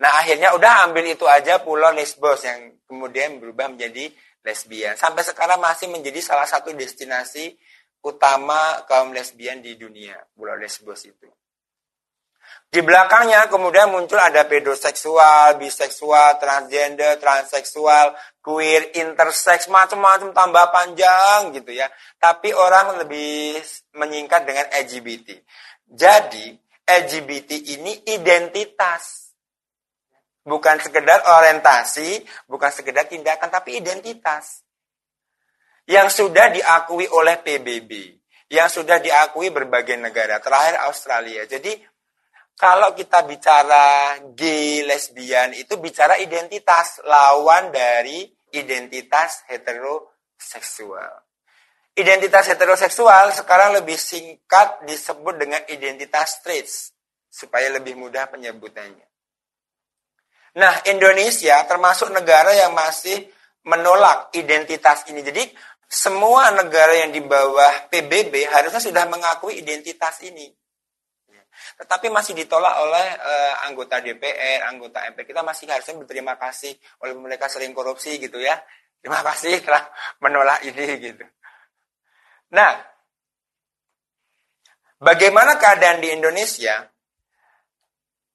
Nah 0.00 0.20
akhirnya 0.20 0.52
udah 0.56 0.88
ambil 0.88 1.04
itu 1.08 1.24
aja 1.28 1.60
pulau 1.60 1.92
Lesbos 1.92 2.44
yang 2.44 2.80
kemudian 2.84 3.40
berubah 3.40 3.68
menjadi 3.72 4.12
lesbian. 4.44 4.96
Sampai 4.96 5.24
sekarang 5.24 5.60
masih 5.60 5.92
menjadi 5.92 6.20
salah 6.24 6.48
satu 6.48 6.72
destinasi 6.72 7.56
utama 8.00 8.80
kaum 8.88 9.12
lesbian 9.12 9.60
di 9.60 9.76
dunia, 9.76 10.16
pulau 10.32 10.56
Lesbos 10.56 11.04
itu. 11.04 11.28
Di 12.70 12.86
belakangnya 12.86 13.50
kemudian 13.50 13.90
muncul 13.90 14.14
ada 14.14 14.46
pedoseksual, 14.46 15.58
biseksual, 15.58 16.38
transgender, 16.38 17.18
transseksual, 17.18 18.14
queer, 18.38 18.94
intersex, 18.94 19.66
macam-macam 19.66 20.30
tambah 20.30 20.70
panjang 20.70 21.50
gitu 21.50 21.74
ya. 21.74 21.90
Tapi 22.22 22.54
orang 22.54 23.02
lebih 23.02 23.58
menyingkat 23.98 24.46
dengan 24.46 24.70
LGBT. 24.70 25.28
Jadi 25.82 26.54
LGBT 26.86 27.74
ini 27.74 28.06
identitas. 28.06 29.34
Bukan 30.46 30.78
sekedar 30.78 31.26
orientasi, 31.26 32.22
bukan 32.46 32.70
sekedar 32.70 33.10
tindakan, 33.10 33.50
tapi 33.50 33.82
identitas. 33.82 34.62
Yang 35.90 36.22
sudah 36.22 36.54
diakui 36.54 37.10
oleh 37.10 37.34
PBB. 37.42 38.14
Yang 38.46 38.78
sudah 38.78 39.02
diakui 39.02 39.50
berbagai 39.50 39.98
negara. 39.98 40.38
Terakhir 40.38 40.86
Australia. 40.86 41.50
Jadi 41.50 41.89
kalau 42.60 42.92
kita 42.92 43.24
bicara 43.24 44.20
gay, 44.36 44.84
lesbian, 44.84 45.56
itu 45.56 45.80
bicara 45.80 46.20
identitas 46.20 47.00
lawan 47.08 47.72
dari 47.72 48.28
identitas 48.52 49.48
heteroseksual. 49.48 51.24
Identitas 51.96 52.52
heteroseksual 52.52 53.32
sekarang 53.32 53.80
lebih 53.80 53.96
singkat 53.96 54.84
disebut 54.84 55.40
dengan 55.40 55.64
identitas 55.72 56.36
straight 56.36 56.68
supaya 57.32 57.72
lebih 57.72 57.96
mudah 57.96 58.28
penyebutannya. 58.28 59.08
Nah, 60.60 60.84
Indonesia 60.84 61.64
termasuk 61.64 62.12
negara 62.12 62.52
yang 62.52 62.76
masih 62.76 63.24
menolak 63.64 64.36
identitas 64.36 65.08
ini. 65.08 65.24
Jadi, 65.24 65.48
semua 65.88 66.52
negara 66.52 66.92
yang 66.92 67.08
di 67.08 67.24
bawah 67.24 67.88
PBB 67.88 68.52
harusnya 68.52 68.84
sudah 68.84 69.08
mengakui 69.08 69.64
identitas 69.64 70.20
ini. 70.28 70.59
Tetapi 71.78 72.06
masih 72.08 72.32
ditolak 72.34 72.74
oleh 72.82 73.06
uh, 73.18 73.54
anggota 73.68 74.00
DPR, 74.00 74.66
anggota 74.68 75.04
MP. 75.10 75.28
Kita 75.28 75.44
masih 75.44 75.68
harusnya 75.68 75.96
berterima 75.98 76.34
kasih 76.40 76.72
oleh 77.04 77.14
mereka 77.16 77.50
sering 77.50 77.74
korupsi 77.76 78.16
gitu 78.18 78.40
ya. 78.40 78.58
Terima 79.00 79.24
kasih 79.24 79.64
telah 79.64 79.88
menolak 80.20 80.60
ini 80.64 80.86
gitu. 81.00 81.24
Nah, 82.52 82.76
bagaimana 85.00 85.56
keadaan 85.56 86.04
di 86.04 86.12
Indonesia? 86.12 86.90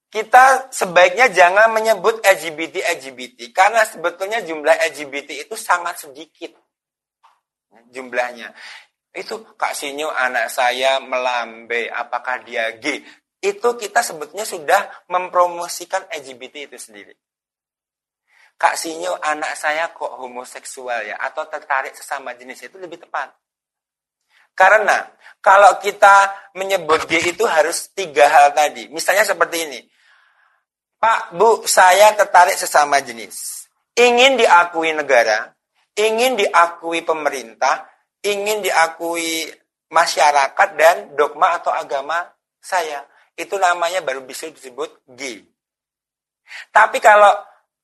Kita 0.06 0.72
sebaiknya 0.72 1.28
jangan 1.28 1.74
menyebut 1.76 2.24
LGBT 2.24 2.80
LGBT 2.98 3.52
karena 3.52 3.84
sebetulnya 3.84 4.40
jumlah 4.40 4.72
LGBT 4.94 5.44
itu 5.44 5.54
sangat 5.58 6.08
sedikit 6.08 6.56
jumlahnya. 7.92 8.54
Itu 9.16 9.56
Kak 9.56 9.72
Sinyo 9.72 10.12
anak 10.12 10.52
saya 10.52 11.00
melambai, 11.00 11.88
apakah 11.88 12.44
dia 12.44 12.76
gay? 12.76 13.00
itu 13.46 13.68
kita 13.76 14.00
sebetulnya 14.02 14.42
sudah 14.48 14.80
mempromosikan 15.12 16.08
LGBT 16.10 16.66
itu 16.72 16.78
sendiri. 16.80 17.14
Kak 18.56 18.80
Sinyo, 18.80 19.20
anak 19.20 19.52
saya 19.54 19.92
kok 19.92 20.16
homoseksual 20.16 21.12
ya, 21.12 21.16
atau 21.20 21.44
tertarik 21.44 21.92
sesama 21.92 22.32
jenis 22.32 22.64
itu 22.64 22.76
lebih 22.80 23.04
tepat. 23.04 23.36
Karena 24.56 25.04
kalau 25.44 25.76
kita 25.76 26.32
menyebut 26.56 27.04
gay 27.04 27.36
itu 27.36 27.44
harus 27.44 27.92
tiga 27.92 28.24
hal 28.24 28.56
tadi. 28.56 28.88
Misalnya 28.88 29.28
seperti 29.28 29.68
ini. 29.68 29.80
Pak, 30.96 31.36
Bu, 31.36 31.68
saya 31.68 32.16
tertarik 32.16 32.56
sesama 32.56 33.04
jenis. 33.04 33.68
Ingin 33.92 34.40
diakui 34.40 34.96
negara, 34.96 35.52
ingin 35.92 36.40
diakui 36.40 37.04
pemerintah, 37.04 37.84
ingin 38.26 38.62
diakui 38.62 39.46
masyarakat 39.90 40.68
dan 40.74 41.14
dogma 41.14 41.62
atau 41.62 41.70
agama 41.70 42.26
saya 42.58 43.06
itu 43.38 43.54
namanya 43.60 44.02
baru 44.02 44.24
bisa 44.24 44.50
disebut 44.50 45.06
G. 45.14 45.44
Tapi 46.72 46.98
kalau 46.98 47.30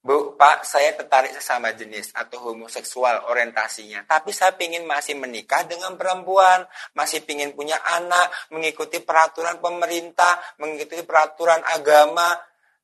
Bu, 0.02 0.34
Pak, 0.34 0.66
saya 0.66 0.98
tertarik 0.98 1.30
sesama 1.30 1.70
jenis 1.78 2.10
atau 2.10 2.50
homoseksual 2.50 3.30
orientasinya. 3.30 4.02
Tapi 4.02 4.34
saya 4.34 4.50
ingin 4.58 4.82
masih 4.82 5.14
menikah 5.14 5.62
dengan 5.62 5.94
perempuan, 5.94 6.66
masih 6.98 7.22
ingin 7.22 7.54
punya 7.54 7.78
anak, 7.78 8.34
mengikuti 8.50 8.98
peraturan 8.98 9.62
pemerintah, 9.62 10.42
mengikuti 10.58 11.06
peraturan 11.06 11.62
agama, 11.62 12.34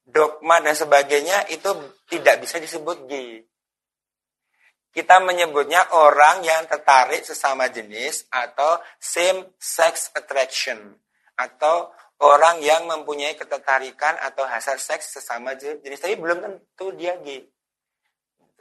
dogma 0.07 0.63
dan 0.63 0.79
sebagainya, 0.79 1.51
itu 1.51 1.67
tidak 2.07 2.39
bisa 2.39 2.63
disebut 2.63 3.11
G. 3.11 3.43
Kita 4.89 5.21
menyebutnya 5.21 5.95
orang 5.95 6.43
yang 6.43 6.65
tertarik 6.65 7.23
sesama 7.23 7.69
jenis 7.69 8.27
atau 8.33 8.81
same 8.99 9.53
sex 9.61 10.11
attraction 10.17 10.97
atau 11.39 11.93
orang 12.25 12.59
yang 12.59 12.89
mempunyai 12.89 13.39
ketertarikan 13.39 14.19
atau 14.19 14.43
hasrat 14.49 14.83
seks 14.83 15.15
sesama 15.15 15.55
jenis 15.55 16.03
tapi 16.03 16.19
belum 16.19 16.43
tentu 16.43 16.91
dia 16.99 17.15
gay. 17.23 17.47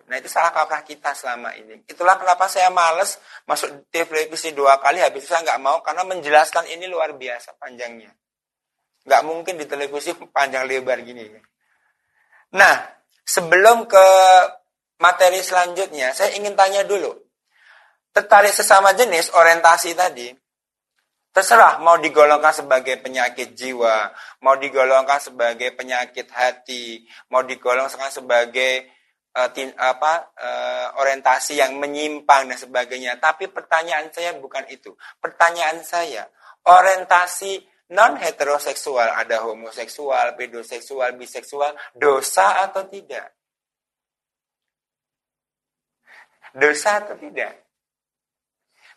Nah 0.07 0.15
itu 0.23 0.31
salah 0.31 0.55
kaprah 0.55 0.87
kita 0.87 1.11
selama 1.11 1.51
ini. 1.59 1.83
Itulah 1.83 2.15
kenapa 2.15 2.47
saya 2.47 2.71
males 2.71 3.19
masuk 3.43 3.91
televisi 3.91 4.55
dua 4.55 4.79
kali 4.79 5.03
habis 5.03 5.27
itu 5.27 5.35
saya 5.35 5.43
nggak 5.43 5.61
mau 5.63 5.83
karena 5.83 6.07
menjelaskan 6.07 6.63
ini 6.71 6.87
luar 6.87 7.17
biasa 7.17 7.59
panjangnya. 7.59 8.13
Nggak 9.03 9.21
mungkin 9.27 9.53
di 9.59 9.65
televisi 9.67 10.15
panjang 10.31 10.63
lebar 10.63 11.03
gini. 11.03 11.27
Nah 12.55 12.87
sebelum 13.27 13.83
ke 13.89 14.07
materi 14.97 15.41
selanjutnya 15.41 16.13
saya 16.13 16.35
ingin 16.37 16.53
tanya 16.53 16.85
dulu. 16.85 17.13
Tertarik 18.13 18.53
sesama 18.53 18.97
jenis 18.97 19.29
orientasi 19.29 19.93
tadi 19.93 20.33
Terserah 21.37 21.77
mau 21.85 22.01
digolongkan 22.01 22.49
sebagai 22.49 22.97
penyakit 22.97 23.53
jiwa, 23.53 24.09
mau 24.41 24.57
digolongkan 24.57 25.21
sebagai 25.21 25.69
penyakit 25.77 26.33
hati, 26.33 27.05
mau 27.29 27.45
digolongkan 27.45 28.09
sebagai 28.09 28.89
uh, 29.37 29.45
tin, 29.53 29.69
apa 29.77 30.33
uh, 30.33 30.97
orientasi 30.97 31.61
yang 31.61 31.77
menyimpang 31.77 32.49
dan 32.49 32.57
sebagainya. 32.57 33.21
Tapi 33.21 33.53
pertanyaan 33.53 34.09
saya 34.09 34.33
bukan 34.41 34.65
itu. 34.65 34.97
Pertanyaan 35.21 35.85
saya, 35.85 36.25
orientasi 36.65 37.61
non 37.93 38.17
heteroseksual, 38.17 39.21
ada 39.21 39.45
homoseksual, 39.45 40.33
pedoseksual, 40.33 41.13
biseksual, 41.21 41.69
dosa 41.93 42.65
atau 42.65 42.89
tidak? 42.89 43.36
Dosa 46.57 47.05
atau 47.05 47.13
tidak? 47.21 47.53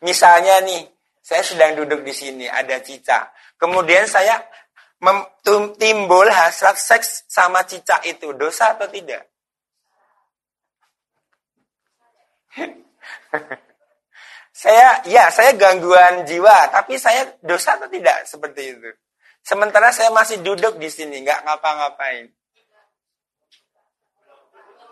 Misalnya 0.01 0.65
nih, 0.65 0.81
saya 1.21 1.45
sedang 1.45 1.77
duduk 1.77 2.01
di 2.01 2.17
sini, 2.17 2.49
ada 2.49 2.81
cicak. 2.81 3.37
Kemudian 3.61 4.09
saya 4.09 4.41
timbul 5.77 6.25
hasrat 6.33 6.81
seks 6.81 7.29
sama 7.29 7.69
cicak 7.69 8.01
itu. 8.09 8.33
Dosa 8.33 8.73
atau 8.73 8.89
tidak? 8.89 9.29
saya, 14.65 15.05
ya, 15.05 15.29
saya 15.29 15.53
gangguan 15.61 16.25
jiwa. 16.25 16.73
Tapi 16.73 16.97
saya 16.97 17.37
dosa 17.45 17.77
atau 17.77 17.93
tidak 17.93 18.25
seperti 18.25 18.73
itu? 18.73 18.89
Sementara 19.45 19.93
saya 19.93 20.09
masih 20.13 20.41
duduk 20.41 20.81
di 20.81 20.89
sini, 20.89 21.21
nggak 21.21 21.45
ngapa-ngapain. 21.45 22.33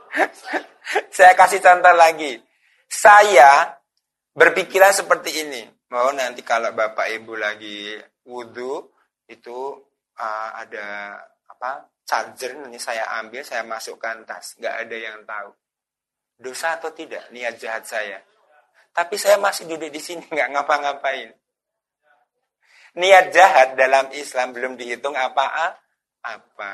saya 1.16 1.32
kasih 1.32 1.64
contoh 1.64 1.96
lagi. 1.96 2.47
Saya 2.88 3.76
berpikiran 4.32 4.92
seperti 4.92 5.44
ini. 5.44 5.62
Mau 5.92 6.12
nanti 6.12 6.40
kalau 6.44 6.72
bapak 6.72 7.08
ibu 7.12 7.36
lagi 7.36 7.96
wudhu 8.28 8.88
itu 9.28 9.76
uh, 10.20 10.50
ada 10.56 11.16
apa 11.48 11.88
charger 12.04 12.56
nanti 12.56 12.80
saya 12.80 13.08
ambil 13.20 13.44
saya 13.44 13.64
masukkan 13.64 14.24
tas. 14.24 14.56
Nggak 14.56 14.74
ada 14.88 14.96
yang 14.96 15.18
tahu. 15.24 15.50
Dosa 16.38 16.80
atau 16.80 16.92
tidak? 16.92 17.28
Niat 17.32 17.60
jahat 17.60 17.84
saya. 17.84 18.20
Tapi 18.92 19.14
saya 19.20 19.36
masih 19.36 19.68
duduk 19.68 19.92
di 19.92 20.00
sini 20.00 20.24
nggak 20.34 20.48
ngapa-ngapain. 20.56 21.32
Niat 22.96 23.30
jahat 23.30 23.76
dalam 23.76 24.08
Islam 24.16 24.56
belum 24.56 24.74
dihitung 24.80 25.12
apa 25.14 25.76
apa 26.24 26.72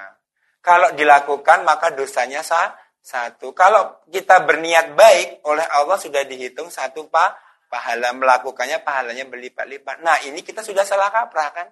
kalau 0.64 0.96
dilakukan 0.96 1.61
maka 1.62 1.92
dosanya 1.92 2.40
sah 2.40 2.72
satu 3.05 3.53
kalau 3.53 4.01
kita 4.09 4.40
berniat 4.49 4.97
baik 4.97 5.45
oleh 5.45 5.69
Allah 5.69 6.01
sudah 6.01 6.25
dihitung 6.25 6.73
satu 6.73 7.05
pak 7.12 7.37
pahala 7.75 8.14
melakukannya 8.14 8.81
pahalanya 8.87 9.27
berlipat-lipat. 9.27 10.01
Nah 10.01 10.23
ini 10.25 10.47
kita 10.47 10.62
sudah 10.62 10.87
salah 10.87 11.11
kaprah 11.11 11.51
kan? 11.51 11.69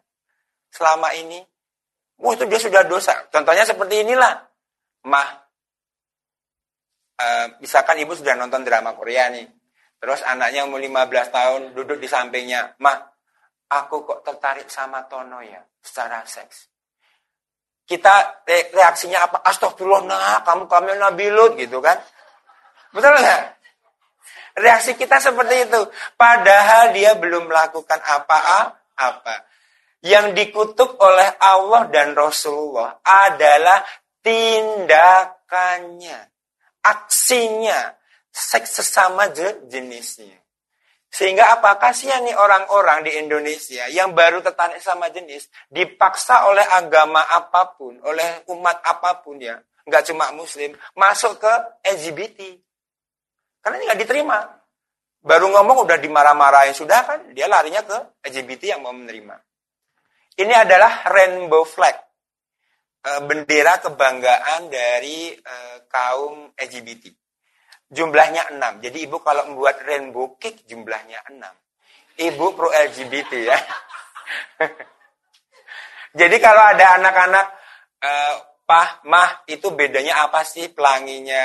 Selama 0.68 1.14
ini. 1.14 1.38
Oh 2.18 2.34
itu 2.34 2.42
dia 2.50 2.58
sudah 2.58 2.82
dosa. 2.84 3.30
Contohnya 3.30 3.62
seperti 3.62 4.02
inilah. 4.02 4.34
Mah, 5.06 5.28
uh, 7.18 7.46
misalkan 7.62 8.02
ibu 8.02 8.14
sudah 8.18 8.34
nonton 8.34 8.62
drama 8.62 8.94
Korea 8.98 9.30
nih, 9.30 9.46
terus 9.98 10.22
anaknya 10.22 10.66
umur 10.66 10.78
15 10.78 11.34
tahun 11.34 11.60
duduk 11.74 11.98
di 11.98 12.06
sampingnya, 12.06 12.78
mah, 12.78 13.02
aku 13.66 14.06
kok 14.06 14.22
tertarik 14.22 14.70
sama 14.70 15.02
Tono 15.10 15.42
ya, 15.42 15.58
secara 15.82 16.22
seks. 16.22 16.71
Kita 17.82 18.44
reaksinya 18.46 19.26
apa? 19.26 19.42
Astagfirullah, 19.42 20.02
nah, 20.06 20.40
kamu 20.46 20.64
kamil 20.70 20.96
nabilut 20.96 21.58
gitu 21.58 21.82
kan? 21.82 21.98
Betul 22.92 23.18
nggak? 23.18 23.42
Reaksi 24.52 24.92
kita 25.00 25.16
seperti 25.16 25.64
itu. 25.64 25.80
Padahal 26.16 26.92
dia 26.92 27.16
belum 27.16 27.48
melakukan 27.48 28.00
apa-apa. 28.00 29.48
Yang 30.02 30.34
dikutuk 30.34 30.98
oleh 30.98 31.38
Allah 31.38 31.86
dan 31.88 32.12
Rasulullah 32.12 32.98
adalah 33.06 33.86
tindakannya, 34.20 36.18
aksinya, 36.82 37.94
seks 38.28 38.82
sesama 38.82 39.30
jenisnya. 39.70 40.41
Sehingga 41.12 41.60
apa? 41.60 41.76
Kasihan 41.76 42.24
nih 42.24 42.32
orang-orang 42.32 43.04
di 43.04 43.12
Indonesia 43.20 43.84
yang 43.92 44.16
baru 44.16 44.40
tertarik 44.40 44.80
sama 44.80 45.12
jenis, 45.12 45.52
dipaksa 45.68 46.48
oleh 46.48 46.64
agama 46.64 47.20
apa 47.28 47.76
pun, 47.76 48.00
oleh 48.00 48.48
umat 48.48 48.80
apa 48.80 49.20
pun 49.20 49.36
ya, 49.36 49.60
nggak 49.84 50.08
cuma 50.08 50.32
muslim, 50.32 50.72
masuk 50.96 51.36
ke 51.36 51.52
LGBT. 51.84 52.56
Karena 53.60 53.76
ini 53.76 53.84
nggak 53.92 54.00
diterima. 54.00 54.38
Baru 55.20 55.52
ngomong 55.52 55.84
udah 55.84 56.00
dimarah-marahin, 56.00 56.72
sudah 56.72 57.04
kan, 57.04 57.20
dia 57.36 57.44
larinya 57.44 57.84
ke 57.84 58.24
LGBT 58.32 58.74
yang 58.74 58.80
mau 58.80 58.96
menerima. 58.96 59.36
Ini 60.32 60.64
adalah 60.64 61.12
rainbow 61.12 61.68
flag, 61.68 61.94
eh, 63.04 63.20
bendera 63.20 63.84
kebanggaan 63.84 64.72
dari 64.72 65.36
eh, 65.36 65.76
kaum 65.92 66.56
LGBT. 66.56 67.21
Jumlahnya 67.92 68.56
6. 68.56 68.80
Jadi 68.80 68.98
ibu 69.04 69.20
kalau 69.20 69.52
membuat 69.52 69.84
rainbow 69.84 70.40
cake 70.40 70.64
jumlahnya 70.64 71.20
6. 71.28 72.24
Ibu 72.32 72.46
pro 72.56 72.72
LGBT 72.72 73.32
ya. 73.44 73.58
Jadi 76.20 76.36
kalau 76.40 76.64
ada 76.72 76.96
anak-anak 76.96 77.46
uh, 78.00 78.34
pah, 78.64 79.04
mah 79.04 79.44
itu 79.48 79.72
bedanya 79.76 80.24
apa 80.24 80.40
sih 80.44 80.72
pelanginya 80.72 81.44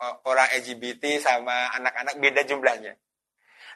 uh, 0.00 0.24
orang 0.28 0.48
LGBT 0.56 1.20
sama 1.20 1.72
anak-anak 1.76 2.16
beda 2.16 2.48
jumlahnya. 2.48 2.96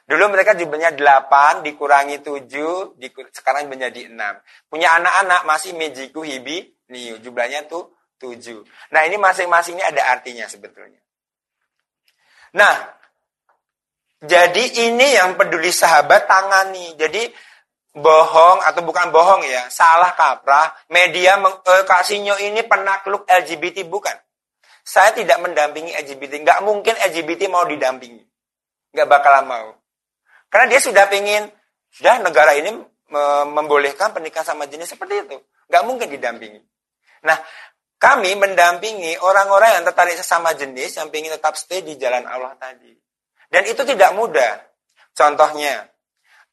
Dulu 0.09 0.33
mereka 0.33 0.57
jumlahnya 0.57 0.97
8 0.97 1.61
dikurangi 1.61 2.25
7, 2.25 2.97
dikur 2.97 3.29
sekarang 3.29 3.69
menjadi 3.69 4.09
6. 4.09 4.17
Punya 4.65 4.97
anak-anak 4.97 5.45
masih 5.45 5.77
mejiku 5.77 6.25
hibi 6.25 6.73
niu, 6.89 7.21
jumlahnya 7.21 7.69
tuh 7.69 7.93
7. 8.17 8.65
Nah, 8.89 9.05
ini 9.05 9.21
masing-masingnya 9.21 9.93
ada 9.93 10.09
artinya 10.09 10.49
sebetulnya. 10.49 10.97
Nah, 12.55 12.73
jadi 14.19 14.89
ini 14.89 15.15
yang 15.15 15.39
peduli 15.39 15.71
sahabat 15.71 16.27
tangani. 16.27 16.97
Jadi 16.99 17.29
bohong 17.95 18.59
atau 18.63 18.81
bukan 18.83 19.09
bohong 19.09 19.47
ya, 19.47 19.67
salah 19.71 20.11
kaprah. 20.13 20.75
Media 20.91 21.39
meng, 21.39 21.55
eh, 21.63 21.83
Sinyo 22.03 22.35
ini 22.43 22.61
penakluk 22.67 23.23
LGBT 23.29 23.87
bukan. 23.87 24.15
Saya 24.83 25.13
tidak 25.13 25.37
mendampingi 25.39 25.93
LGBT. 25.93 26.41
Nggak 26.41 26.59
mungkin 26.65 26.95
LGBT 26.97 27.45
mau 27.47 27.63
didampingi. 27.63 28.25
Nggak 28.91 29.07
bakalan 29.07 29.45
mau. 29.45 29.69
Karena 30.49 30.65
dia 30.65 30.81
sudah 30.81 31.05
ingin, 31.13 31.45
sudah 31.93 32.17
negara 32.25 32.57
ini 32.57 32.73
membolehkan 33.53 34.13
pernikahan 34.13 34.45
sama 34.45 34.65
jenis 34.65 34.89
seperti 34.89 35.29
itu. 35.29 35.37
Nggak 35.69 35.83
mungkin 35.85 36.07
didampingi. 36.09 36.61
Nah, 37.21 37.37
kami 37.99 38.31
mendampingi 38.39 39.19
orang-orang 39.19 39.75
yang 39.75 39.83
tertarik 39.83 40.15
sesama 40.15 40.55
jenis 40.55 40.95
yang 40.95 41.11
ingin 41.11 41.35
tetap 41.35 41.59
stay 41.59 41.83
di 41.83 41.99
jalan 41.99 42.23
Allah 42.23 42.55
tadi. 42.55 42.95
Dan 43.51 43.67
itu 43.67 43.83
tidak 43.83 44.15
mudah. 44.15 44.55
Contohnya, 45.11 45.83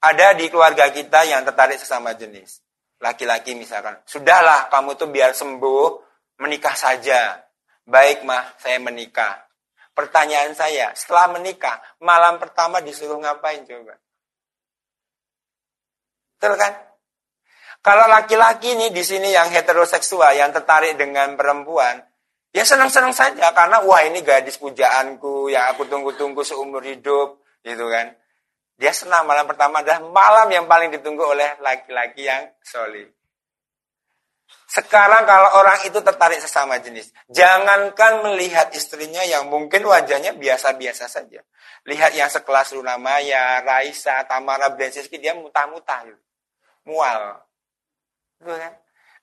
ada 0.03 0.35
di 0.35 0.51
keluarga 0.51 0.91
kita 0.91 1.23
yang 1.23 1.47
tertarik 1.47 1.79
sesama 1.79 2.19
jenis. 2.19 2.67
Laki-laki 2.99 3.55
misalkan, 3.55 4.03
sudahlah 4.03 4.67
kamu 4.75 4.99
tuh 4.99 5.07
biar 5.07 5.39
sembuh, 5.39 5.87
menikah 6.43 6.75
saja. 6.75 7.39
Baik 7.87 8.27
mah, 8.27 8.59
saya 8.59 8.83
menikah. 8.83 9.47
Pertanyaan 9.95 10.51
saya, 10.59 10.91
setelah 10.99 11.39
menikah, 11.39 11.79
malam 12.03 12.43
pertama 12.43 12.83
disuruh 12.83 13.23
ngapain 13.23 13.63
coba? 13.63 13.95
Betul 16.37 16.59
kan? 16.59 16.75
Kalau 17.87 18.11
laki-laki 18.11 18.75
nih 18.75 18.91
di 18.91 19.07
sini 19.07 19.31
yang 19.31 19.47
heteroseksual, 19.47 20.35
yang 20.35 20.51
tertarik 20.51 20.99
dengan 20.99 21.39
perempuan, 21.39 22.03
ya 22.51 22.67
senang-senang 22.67 23.15
saja 23.15 23.55
karena 23.55 23.79
wah 23.87 24.03
ini 24.03 24.27
gadis 24.27 24.59
pujaanku 24.59 25.47
yang 25.55 25.71
aku 25.71 25.87
tunggu-tunggu 25.87 26.43
seumur 26.43 26.83
hidup, 26.83 27.39
gitu 27.63 27.87
kan. 27.87 28.11
Dia 28.75 28.91
senang 28.91 29.23
malam 29.31 29.47
pertama 29.47 29.87
adalah 29.87 30.03
malam 30.03 30.51
yang 30.51 30.67
paling 30.67 30.91
ditunggu 30.99 31.31
oleh 31.31 31.63
laki-laki 31.63 32.27
yang 32.27 32.51
soli. 32.59 33.07
Sekarang 34.67 35.23
kalau 35.23 35.63
orang 35.63 35.87
itu 35.87 36.03
tertarik 36.03 36.43
sesama 36.43 36.83
jenis, 36.83 37.15
jangankan 37.31 38.27
melihat 38.27 38.67
istrinya 38.75 39.23
yang 39.23 39.47
mungkin 39.47 39.87
wajahnya 39.87 40.35
biasa-biasa 40.35 41.07
saja. 41.07 41.39
Lihat 41.87 42.19
yang 42.19 42.27
sekelas 42.27 42.75
Luna 42.75 42.99
Maya, 42.99 43.63
Raisa, 43.63 44.27
Tamara 44.27 44.75
Brensiski, 44.75 45.23
dia 45.23 45.39
mutah-mutah. 45.39 46.11
Mual. 46.83 47.46
Kan? 48.43 48.75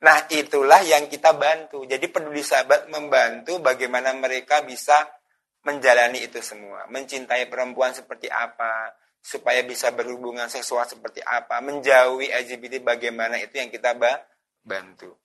Nah 0.04 0.18
itulah 0.28 0.84
yang 0.84 1.08
kita 1.08 1.32
bantu. 1.38 1.88
Jadi 1.88 2.12
peduli 2.12 2.44
sahabat 2.44 2.92
membantu 2.92 3.64
bagaimana 3.64 4.12
mereka 4.12 4.62
bisa 4.66 5.08
menjalani 5.64 6.20
itu 6.28 6.44
semua. 6.44 6.86
Mencintai 6.92 7.48
perempuan 7.48 7.96
seperti 7.96 8.28
apa, 8.28 8.92
supaya 9.24 9.64
bisa 9.64 9.96
berhubungan 9.96 10.52
seksual 10.52 10.84
seperti 10.84 11.24
apa, 11.24 11.64
menjauhi 11.64 12.28
LGBT 12.28 12.84
bagaimana 12.84 13.40
itu 13.40 13.56
yang 13.56 13.72
kita 13.72 13.96
bantu. 14.60 15.16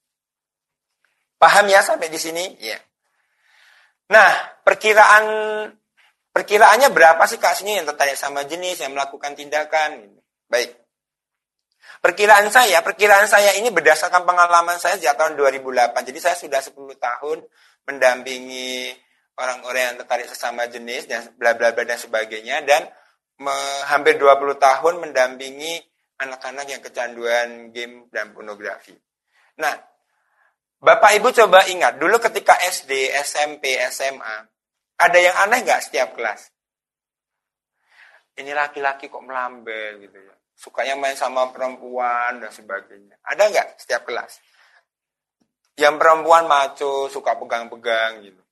Paham 1.39 1.67
ya 1.67 1.83
sampai 1.83 2.07
di 2.07 2.19
sini? 2.19 2.55
Ya. 2.63 2.79
Nah, 4.15 4.31
perkiraan 4.63 5.25
perkiraannya 6.31 6.95
berapa 6.95 7.23
sih 7.27 7.43
sini 7.43 7.83
yang 7.83 7.87
tertarik 7.91 8.15
sama 8.15 8.47
jenis 8.47 8.79
yang 8.79 8.95
melakukan 8.95 9.35
tindakan? 9.35 10.23
Baik. 10.47 10.88
Perkiraan 11.99 12.47
saya, 12.55 12.79
perkiraan 12.87 13.27
saya 13.27 13.59
ini 13.59 13.75
berdasarkan 13.75 14.23
pengalaman 14.23 14.79
saya 14.79 14.95
sejak 14.95 15.19
tahun 15.19 15.35
2008. 15.35 15.99
Jadi 16.07 16.19
saya 16.23 16.37
sudah 16.39 16.63
10 16.63 16.95
tahun 16.95 17.39
mendampingi 17.91 18.95
orang-orang 19.35 19.83
yang 19.95 19.97
tertarik 19.99 20.31
sesama 20.31 20.71
jenis 20.71 21.11
dan 21.11 21.27
bla 21.35 21.59
bla 21.59 21.75
bla 21.75 21.83
dan 21.83 21.99
sebagainya 21.99 22.63
dan 22.63 22.87
me, 23.43 23.55
hampir 23.91 24.15
20 24.15 24.31
tahun 24.63 24.95
mendampingi 25.03 25.83
anak-anak 26.23 26.67
yang 26.71 26.83
kecanduan 26.83 27.75
game 27.75 28.07
dan 28.15 28.31
pornografi. 28.31 28.95
Nah, 29.59 29.75
Bapak 30.79 31.19
Ibu 31.19 31.35
coba 31.35 31.67
ingat, 31.67 31.99
dulu 31.99 32.23
ketika 32.23 32.55
SD, 32.63 33.11
SMP, 33.27 33.75
SMA, 33.91 34.47
ada 35.03 35.19
yang 35.19 35.35
aneh 35.35 35.67
nggak 35.67 35.83
setiap 35.83 36.15
kelas? 36.15 36.55
Ini 38.39 38.55
laki-laki 38.55 39.11
kok 39.11 39.19
melambai 39.27 39.99
gitu 39.99 40.15
ya 40.15 40.38
sukanya 40.59 40.99
main 40.99 41.15
sama 41.15 41.55
perempuan 41.55 42.43
dan 42.43 42.51
sebagainya. 42.51 43.15
Ada 43.23 43.43
nggak 43.47 43.69
setiap 43.79 44.03
kelas? 44.03 44.43
Yang 45.79 45.95
perempuan 46.03 46.51
maco, 46.51 47.07
suka 47.07 47.39
pegang-pegang 47.39 48.27
gitu. 48.27 48.43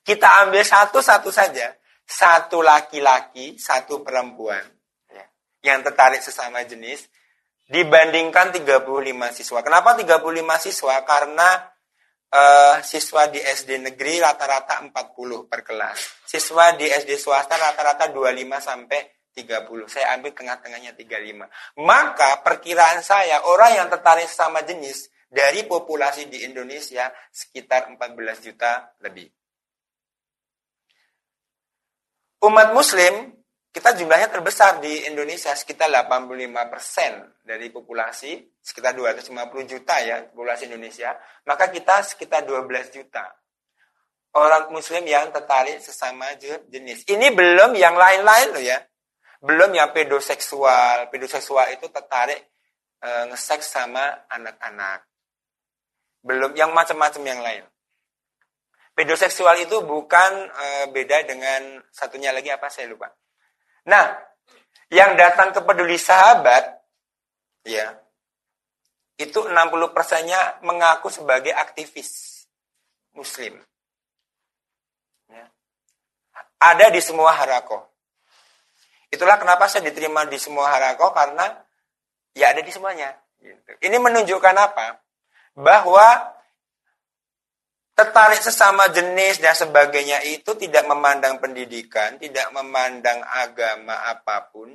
Kita 0.00 0.48
ambil 0.48 0.64
satu-satu 0.64 1.28
saja. 1.28 1.76
Satu 2.08 2.64
laki-laki, 2.64 3.60
satu 3.60 4.00
perempuan. 4.00 4.64
Ya, 5.12 5.28
yang 5.68 5.84
tertarik 5.84 6.24
sesama 6.24 6.64
jenis. 6.64 7.04
Dibandingkan 7.68 8.48
35 8.56 8.88
siswa. 9.36 9.60
Kenapa 9.60 9.92
35 9.92 10.24
siswa? 10.64 11.04
Karena 11.04 11.68
uh, 12.32 12.80
siswa 12.80 13.28
di 13.28 13.36
SD 13.44 13.84
negeri 13.84 14.24
rata-rata 14.24 14.80
40 14.80 15.44
per 15.52 15.60
kelas. 15.60 16.24
Siswa 16.24 16.72
di 16.72 16.88
SD 16.88 17.20
swasta 17.20 17.60
rata-rata 17.60 18.08
25 18.08 18.56
sampai 18.64 19.17
30. 19.34 19.88
Saya 19.88 20.16
ambil 20.16 20.32
tengah-tengahnya 20.34 20.96
35. 20.96 21.48
Maka 21.84 22.40
perkiraan 22.44 23.00
saya 23.04 23.44
orang 23.48 23.78
yang 23.82 23.88
tertarik 23.88 24.28
sama 24.28 24.64
jenis 24.64 25.10
dari 25.28 25.68
populasi 25.68 26.32
di 26.32 26.48
Indonesia 26.48 27.12
sekitar 27.28 27.92
14 27.92 28.44
juta 28.44 28.96
lebih. 29.04 29.28
Umat 32.38 32.70
muslim 32.70 33.38
kita 33.68 33.94
jumlahnya 33.94 34.32
terbesar 34.32 34.80
di 34.80 35.06
Indonesia 35.06 35.52
sekitar 35.52 35.92
85% 35.92 37.44
dari 37.44 37.68
populasi 37.68 38.58
sekitar 38.58 38.96
250 38.96 39.28
juta 39.68 39.94
ya 40.00 40.24
populasi 40.32 40.72
Indonesia 40.72 41.12
maka 41.44 41.68
kita 41.68 42.00
sekitar 42.02 42.48
12 42.48 42.96
juta 42.96 43.28
orang 44.40 44.72
muslim 44.72 45.04
yang 45.04 45.28
tertarik 45.30 45.84
sesama 45.84 46.32
jenis 46.40 47.04
ini 47.12 47.28
belum 47.30 47.76
yang 47.76 47.92
lain-lain 47.92 48.48
loh 48.56 48.64
ya 48.64 48.82
belum 49.38 49.70
yang 49.74 49.94
pedoseksual. 49.94 51.10
Pedoseksual 51.10 51.78
itu 51.78 51.86
tertarik 51.90 52.42
e, 52.98 53.08
ngeseks 53.30 53.66
sama 53.70 54.26
anak-anak. 54.26 55.06
Belum 56.22 56.54
yang 56.58 56.74
macam-macam 56.74 57.22
yang 57.22 57.40
lain. 57.42 57.64
Pedoseksual 58.98 59.62
itu 59.62 59.78
bukan 59.86 60.50
e, 60.50 60.66
beda 60.90 61.22
dengan 61.22 61.78
satunya 61.94 62.34
lagi 62.34 62.50
apa 62.50 62.66
saya 62.66 62.90
lupa. 62.90 63.06
Nah, 63.86 64.18
yang 64.90 65.14
datang 65.14 65.54
ke 65.54 65.62
peduli 65.62 65.94
sahabat, 65.94 66.64
ya, 67.62 67.94
itu 69.18 69.38
60 69.38 69.94
persennya 69.94 70.58
mengaku 70.66 71.10
sebagai 71.10 71.54
aktivis 71.54 72.42
muslim. 73.14 73.58
Ya. 75.30 75.46
Ada 76.58 76.90
di 76.90 77.02
semua 77.02 77.34
harako. 77.34 77.97
Itulah 79.08 79.40
kenapa 79.40 79.64
saya 79.66 79.88
diterima 79.88 80.28
di 80.28 80.36
semua 80.36 80.68
harako 80.68 81.12
karena 81.16 81.48
ya 82.36 82.52
ada 82.52 82.60
di 82.60 82.68
semuanya. 82.68 83.16
Gitu. 83.40 83.70
Ini 83.88 83.96
menunjukkan 83.96 84.56
apa? 84.56 85.00
Bahwa 85.56 86.38
tertarik 87.98 88.38
sesama 88.38 88.86
jenis 88.94 89.42
dan 89.42 89.58
sebagainya 89.58 90.22
itu 90.28 90.54
tidak 90.54 90.86
memandang 90.86 91.42
pendidikan, 91.42 92.14
tidak 92.20 92.46
memandang 92.54 93.24
agama 93.26 94.06
apa 94.06 94.46
pun, 94.52 94.70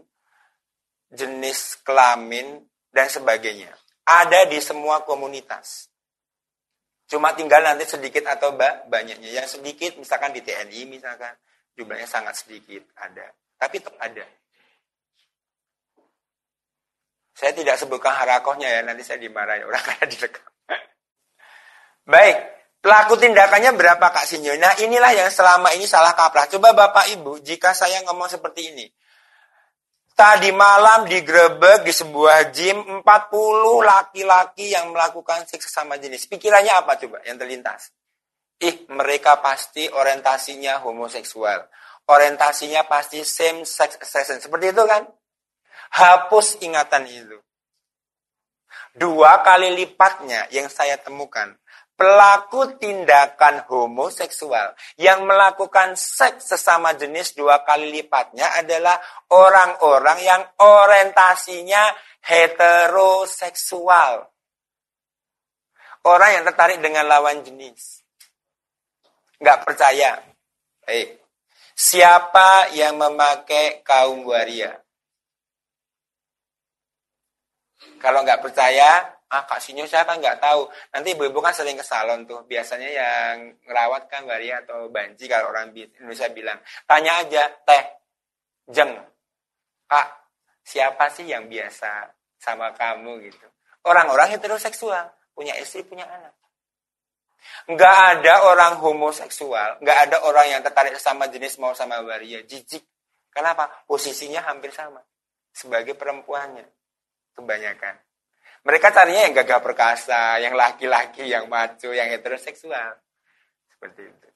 jenis 1.14 1.80
kelamin 1.86 2.66
dan 2.92 3.08
sebagainya. 3.08 3.72
Ada 4.04 4.50
di 4.52 4.60
semua 4.60 5.08
komunitas. 5.08 5.88
Cuma 7.08 7.32
tinggal 7.38 7.62
nanti 7.64 7.86
sedikit 7.86 8.26
atau 8.28 8.58
banyaknya. 8.90 9.30
Yang 9.30 9.62
sedikit 9.62 9.96
misalkan 10.02 10.34
di 10.34 10.42
TNI 10.42 10.90
misalkan 10.90 11.32
jumlahnya 11.78 12.10
sangat 12.10 12.42
sedikit 12.42 12.84
ada, 12.98 13.30
tapi 13.64 13.80
tetap 13.80 13.96
ada. 14.04 14.28
Saya 17.32 17.56
tidak 17.56 17.80
sebutkan 17.80 18.12
harakohnya 18.12 18.68
ya, 18.68 18.84
nanti 18.84 19.08
saya 19.08 19.24
dimarahi 19.24 19.64
orang 19.64 19.80
karena 19.88 20.06
direkam. 20.12 20.52
Baik, 22.04 22.38
Pelaku 22.84 23.16
tindakannya 23.16 23.80
berapa 23.80 24.12
Kak 24.12 24.28
Sinyo? 24.28 24.60
Nah 24.60 24.76
inilah 24.84 25.16
yang 25.16 25.32
selama 25.32 25.72
ini 25.72 25.88
salah 25.88 26.12
kaprah. 26.12 26.52
Coba 26.52 26.76
Bapak 26.76 27.16
Ibu, 27.16 27.40
jika 27.40 27.72
saya 27.72 28.04
ngomong 28.04 28.28
seperti 28.28 28.76
ini. 28.76 28.92
Tadi 30.12 30.52
malam 30.52 31.08
digrebek 31.08 31.88
di 31.88 31.96
sebuah 31.96 32.52
gym 32.52 32.84
40 33.00 33.08
laki-laki 33.88 34.76
yang 34.76 34.92
melakukan 34.92 35.48
seks 35.48 35.72
sesama 35.72 35.96
jenis. 35.96 36.28
Pikirannya 36.28 36.76
apa 36.76 37.00
coba 37.00 37.24
yang 37.24 37.40
terlintas? 37.40 37.88
Ih, 38.60 38.84
mereka 38.92 39.40
pasti 39.40 39.88
orientasinya 39.88 40.84
homoseksual. 40.84 41.64
Orientasinya 42.04 42.84
pasti 42.84 43.24
same 43.24 43.64
sex 43.64 43.96
attraction. 43.96 44.44
Seperti 44.44 44.76
itu 44.76 44.84
kan? 44.84 45.08
Hapus 45.94 46.60
ingatan 46.60 47.08
itu. 47.08 47.40
Dua 48.94 49.42
kali 49.42 49.74
lipatnya 49.74 50.46
yang 50.54 50.70
saya 50.70 51.02
temukan 51.02 51.58
pelaku 51.94 52.74
tindakan 52.82 53.70
homoseksual 53.70 54.74
yang 54.98 55.30
melakukan 55.30 55.94
seks 55.94 56.50
sesama 56.52 56.98
jenis 56.98 57.38
dua 57.38 57.62
kali 57.62 57.94
lipatnya 57.94 58.50
adalah 58.58 58.98
orang-orang 59.30 60.20
yang 60.26 60.42
orientasinya 60.60 61.94
heteroseksual. 62.26 64.26
Orang 66.04 66.30
yang 66.36 66.44
tertarik 66.44 66.84
dengan 66.84 67.08
lawan 67.08 67.48
jenis. 67.48 68.04
Nggak 69.40 69.64
percaya. 69.64 70.20
Eh, 70.84 71.23
siapa 71.74 72.74
yang 72.74 72.98
memakai 72.98 73.82
kaum 73.86 74.26
waria? 74.26 74.78
Kalau 78.00 78.20
nggak 78.24 78.44
percaya, 78.44 79.00
ah 79.32 79.44
Kak 79.48 79.64
Sinyo 79.64 79.88
saya 79.88 80.04
kan 80.04 80.20
nggak 80.20 80.44
tahu. 80.44 80.68
Nanti 80.92 81.16
ibu-ibu 81.16 81.40
kan 81.40 81.56
sering 81.56 81.80
ke 81.80 81.86
salon 81.88 82.28
tuh. 82.28 82.44
Biasanya 82.44 82.90
yang 82.92 83.36
ngerawat 83.64 84.12
kan 84.12 84.28
waria 84.28 84.60
atau 84.60 84.92
banji 84.92 85.32
kalau 85.32 85.56
orang 85.56 85.72
Indonesia 85.72 86.28
bilang. 86.36 86.60
Tanya 86.84 87.24
aja, 87.24 87.48
teh, 87.64 87.84
jeng, 88.68 88.92
Kak, 89.88 90.08
siapa 90.68 91.08
sih 91.16 91.32
yang 91.32 91.48
biasa 91.48 92.12
sama 92.40 92.76
kamu 92.76 93.24
gitu. 93.32 93.48
Orang-orang 93.88 94.36
heteroseksual, 94.36 95.12
punya 95.32 95.56
istri, 95.60 95.84
punya 95.88 96.04
anak. 96.08 96.43
Nggak 97.70 97.96
ada 98.18 98.34
orang 98.50 98.74
homoseksual, 98.84 99.80
nggak 99.80 99.98
ada 100.10 100.18
orang 100.28 100.48
yang 100.52 100.62
tertarik 100.66 100.96
sama 101.00 101.32
jenis 101.32 101.56
mau 101.60 101.72
sama 101.72 102.00
waria, 102.04 102.44
jijik. 102.44 102.84
Kenapa? 103.34 103.70
Posisinya 103.88 104.44
hampir 104.46 104.70
sama. 104.76 105.02
Sebagai 105.54 105.96
perempuannya, 105.96 106.66
kebanyakan. 107.38 107.96
Mereka 108.64 108.96
carinya 108.96 109.28
yang 109.28 109.36
gagah 109.36 109.60
perkasa, 109.60 110.40
yang 110.40 110.56
laki-laki, 110.56 111.28
yang 111.28 111.52
maco, 111.52 111.92
yang 111.92 112.08
heteroseksual. 112.08 112.96
Seperti 113.68 114.02
itu. 114.08 114.28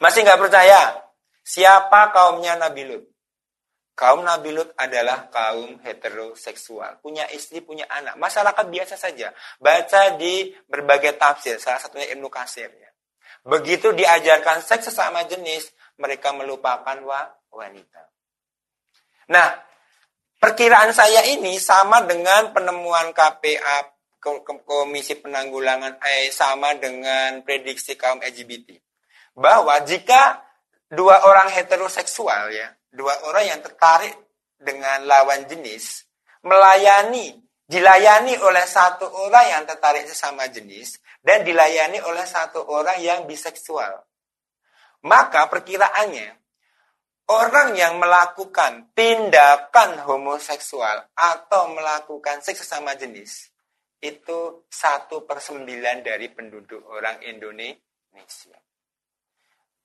Masih 0.00 0.24
nggak 0.24 0.40
percaya? 0.40 1.04
Siapa 1.44 2.10
kaumnya 2.10 2.56
Nabi 2.56 2.82
Lut? 2.88 3.13
Kaum 3.94 4.26
Nabi 4.26 4.50
Lut 4.50 4.74
adalah 4.74 5.30
kaum 5.30 5.78
heteroseksual. 5.78 6.98
Punya 6.98 7.30
istri, 7.30 7.62
punya 7.62 7.86
anak. 7.86 8.18
Masyarakat 8.18 8.66
biasa 8.66 8.98
saja. 8.98 9.30
Baca 9.62 10.18
di 10.18 10.50
berbagai 10.66 11.14
tafsir. 11.14 11.62
Salah 11.62 11.78
satunya 11.78 12.10
Ibnu 12.10 12.26
Kasir. 12.26 12.74
Ya. 12.74 12.90
Begitu 13.46 13.94
diajarkan 13.94 14.66
seks 14.66 14.90
sesama 14.90 15.22
jenis, 15.30 15.70
mereka 16.02 16.34
melupakan 16.34 16.98
wanita. 17.54 18.02
Nah, 19.30 19.62
Perkiraan 20.44 20.92
saya 20.92 21.24
ini 21.24 21.56
sama 21.56 22.04
dengan 22.04 22.52
penemuan 22.52 23.16
KPA 23.16 23.96
Komisi 24.68 25.16
Penanggulangan 25.16 25.96
eh 26.04 26.28
sama 26.28 26.76
dengan 26.76 27.40
prediksi 27.40 27.96
kaum 27.96 28.20
LGBT. 28.20 28.76
Bahwa 29.32 29.80
jika 29.88 30.44
dua 30.92 31.24
orang 31.24 31.48
heteroseksual 31.48 32.52
ya, 32.52 32.68
dua 32.94 33.26
orang 33.26 33.44
yang 33.50 33.60
tertarik 33.60 34.14
dengan 34.54 35.04
lawan 35.04 35.44
jenis 35.50 36.06
melayani 36.46 37.36
dilayani 37.66 38.38
oleh 38.38 38.64
satu 38.64 39.08
orang 39.08 39.44
yang 39.50 39.62
tertarik 39.66 40.06
sesama 40.06 40.46
jenis 40.48 41.00
dan 41.20 41.42
dilayani 41.42 41.98
oleh 42.04 42.24
satu 42.28 42.62
orang 42.68 43.00
yang 43.00 43.24
biseksual. 43.24 44.04
Maka 45.04 45.48
perkiraannya 45.48 46.44
Orang 47.24 47.72
yang 47.72 47.96
melakukan 47.96 48.92
tindakan 48.92 49.96
homoseksual 50.04 51.08
atau 51.16 51.72
melakukan 51.72 52.44
seks 52.44 52.68
sesama 52.68 52.92
jenis 53.00 53.48
itu 54.04 54.68
satu 54.68 55.24
per 55.24 55.40
sembilan 55.40 56.04
dari 56.04 56.28
penduduk 56.28 56.84
orang 56.84 57.24
Indonesia. 57.24 58.60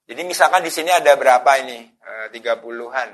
Jadi 0.09 0.21
misalkan 0.25 0.65
di 0.65 0.73
sini 0.73 0.89
ada 0.89 1.13
berapa 1.13 1.45
ini? 1.61 1.85
E, 1.85 2.11
tiga 2.33 2.57
puluhan. 2.57 3.13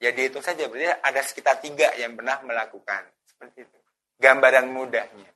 Jadi 0.00 0.20
itu 0.32 0.40
saja 0.40 0.64
berarti 0.64 0.88
ada 0.88 1.20
sekitar 1.20 1.60
tiga 1.60 1.92
yang 2.00 2.16
pernah 2.16 2.40
melakukan 2.40 3.04
seperti 3.28 3.68
itu. 3.68 3.78
Gambaran 4.16 4.72
mudahnya. 4.72 5.28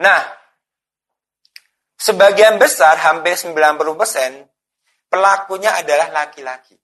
Nah, 0.00 0.20
sebagian 2.00 2.56
besar 2.56 2.96
hampir 2.96 3.36
90% 3.36 4.56
Pelakunya 5.06 5.78
adalah 5.78 6.10
laki-laki. 6.10 6.74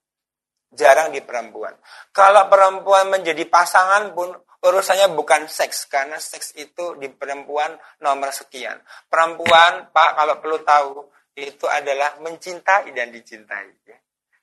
Jarang 0.73 1.13
di 1.13 1.21
perempuan. 1.21 1.75
Kalau 2.15 2.49
perempuan 2.49 3.13
menjadi 3.13 3.45
pasangan 3.45 4.15
pun 4.17 4.33
urusannya 4.63 5.13
bukan 5.13 5.51
seks. 5.51 5.91
Karena 5.91 6.17
seks 6.17 6.57
itu 6.57 6.97
di 6.97 7.13
perempuan 7.13 7.77
nomor 8.01 8.33
sekian. 8.33 8.81
Perempuan, 9.11 9.93
Pak, 9.93 10.11
kalau 10.17 10.35
perlu 10.41 10.59
tahu, 10.65 10.91
itu 11.37 11.67
adalah 11.69 12.21
mencintai 12.21 12.93
dan 12.93 13.09
dicintai. 13.09 13.69
Ya. 13.89 13.99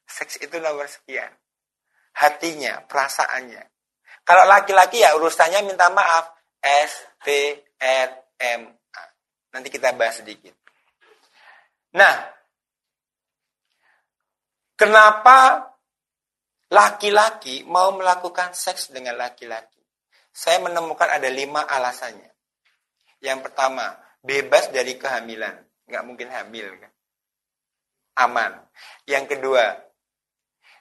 Seks 0.09 0.41
itu 0.41 0.57
nomor 0.57 0.89
sekian. 0.89 1.29
Hatinya, 2.17 2.83
perasaannya. 2.89 3.63
Kalau 4.25 4.43
laki-laki 4.49 5.01
ya 5.05 5.13
urusannya 5.15 5.65
minta 5.65 5.89
maaf. 5.93 6.33
S, 6.59 7.07
T, 7.23 7.29
R, 7.79 8.09
M, 8.35 8.61
A. 8.91 9.03
Nanti 9.55 9.71
kita 9.71 9.95
bahas 9.95 10.19
sedikit. 10.19 10.51
Nah, 11.95 12.39
Kenapa 14.79 15.59
laki-laki 16.71 17.67
mau 17.67 17.91
melakukan 17.91 18.55
seks 18.55 18.95
dengan 18.95 19.19
laki-laki? 19.19 19.83
Saya 20.31 20.63
menemukan 20.63 21.11
ada 21.11 21.27
lima 21.27 21.67
alasannya. 21.67 22.31
Yang 23.19 23.51
pertama, 23.51 23.99
bebas 24.23 24.71
dari 24.71 24.95
kehamilan. 24.95 25.51
Nggak 25.89 26.03
mungkin 26.05 26.27
hamil. 26.29 26.67
Kan? 26.77 26.91
Aman. 28.21 28.51
Yang 29.09 29.35
kedua, 29.35 29.73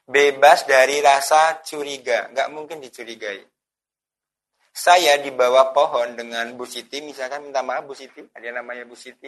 bebas 0.05 0.69
dari 0.69 1.01
rasa 1.01 1.65
curiga. 1.65 2.29
Nggak 2.31 2.49
mungkin 2.53 2.79
dicurigai. 2.85 3.41
Saya 4.71 5.19
di 5.19 5.35
bawah 5.35 5.75
pohon 5.75 6.15
dengan 6.15 6.55
Bu 6.55 6.63
Siti, 6.63 7.03
misalkan 7.03 7.43
minta 7.43 7.67
maaf 7.67 7.83
Bu 7.83 7.99
Siti, 7.99 8.23
ada 8.31 8.63
namanya 8.63 8.87
Bu 8.87 8.95
Siti 8.95 9.27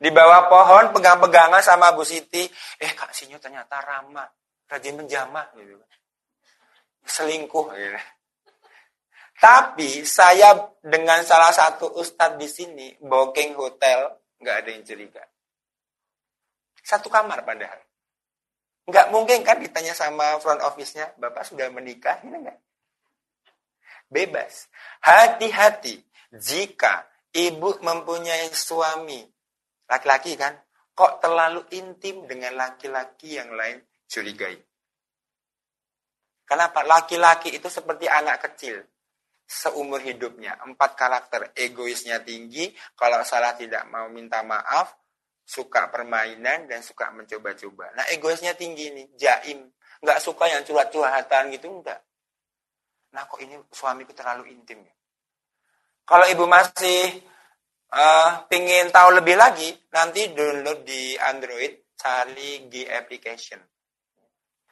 di 0.00 0.08
bawah 0.08 0.48
pohon 0.48 0.96
pegang-pegangan 0.96 1.60
sama 1.60 1.92
Bu 1.92 2.08
Siti. 2.08 2.48
Eh 2.80 2.92
Kak 2.96 3.12
Sinyo 3.12 3.36
ternyata 3.36 3.84
ramah, 3.84 4.32
rajin 4.64 4.96
menjamah 4.96 5.52
gitu. 5.60 5.76
Selingkuh 7.04 7.68
gitu. 7.76 8.00
Tapi 9.40 10.04
saya 10.04 10.52
dengan 10.84 11.24
salah 11.24 11.48
satu 11.48 11.96
ustadz 11.96 12.36
di 12.36 12.44
sini, 12.44 12.92
booking 13.00 13.56
hotel, 13.56 14.12
nggak 14.36 14.56
ada 14.60 14.68
yang 14.68 14.84
curiga. 14.84 15.24
Satu 16.84 17.08
kamar 17.08 17.40
padahal. 17.40 17.80
Nggak 18.84 19.06
mungkin 19.08 19.40
kan 19.40 19.56
ditanya 19.56 19.96
sama 19.96 20.36
front 20.44 20.60
office-nya, 20.60 21.16
Bapak 21.16 21.48
sudah 21.48 21.72
menikah, 21.72 22.20
ini 22.20 22.36
enggak? 22.36 22.60
Bebas. 24.12 24.68
Hati-hati 25.00 26.04
jika 26.36 27.08
ibu 27.32 27.80
mempunyai 27.80 28.52
suami, 28.52 29.24
laki-laki 29.88 30.36
kan, 30.36 30.52
kok 30.92 31.24
terlalu 31.24 31.64
intim 31.80 32.28
dengan 32.28 32.60
laki-laki 32.60 33.40
yang 33.40 33.56
lain, 33.56 33.80
curigai. 34.04 34.60
Kenapa? 36.44 36.84
Laki-laki 36.84 37.56
itu 37.56 37.72
seperti 37.72 38.04
anak 38.04 38.44
kecil 38.44 38.84
seumur 39.50 39.98
hidupnya. 39.98 40.54
Empat 40.62 40.94
karakter. 40.94 41.50
Egoisnya 41.58 42.22
tinggi, 42.22 42.70
kalau 42.94 43.18
salah 43.26 43.58
tidak 43.58 43.82
mau 43.90 44.06
minta 44.06 44.46
maaf, 44.46 44.94
suka 45.42 45.90
permainan, 45.90 46.70
dan 46.70 46.86
suka 46.86 47.10
mencoba-coba. 47.10 47.90
Nah 47.98 48.06
egoisnya 48.14 48.54
tinggi 48.54 48.94
nih, 48.94 49.06
jaim. 49.18 49.66
Nggak 49.98 50.22
suka 50.22 50.46
yang 50.46 50.62
curhat-curhatan 50.62 51.50
gitu, 51.50 51.66
enggak. 51.66 51.98
Nah 53.10 53.26
kok 53.26 53.42
ini 53.42 53.58
suamiku 53.74 54.14
terlalu 54.14 54.54
intim 54.54 54.86
ya? 54.86 54.94
Kalau 56.06 56.26
ibu 56.30 56.46
masih 56.46 57.22
uh, 57.90 58.46
pingin 58.46 58.94
tahu 58.94 59.18
lebih 59.18 59.34
lagi, 59.34 59.74
nanti 59.90 60.30
download 60.30 60.86
di 60.86 61.18
Android, 61.18 61.90
cari 61.98 62.70
G 62.70 62.86
Application. 62.86 63.58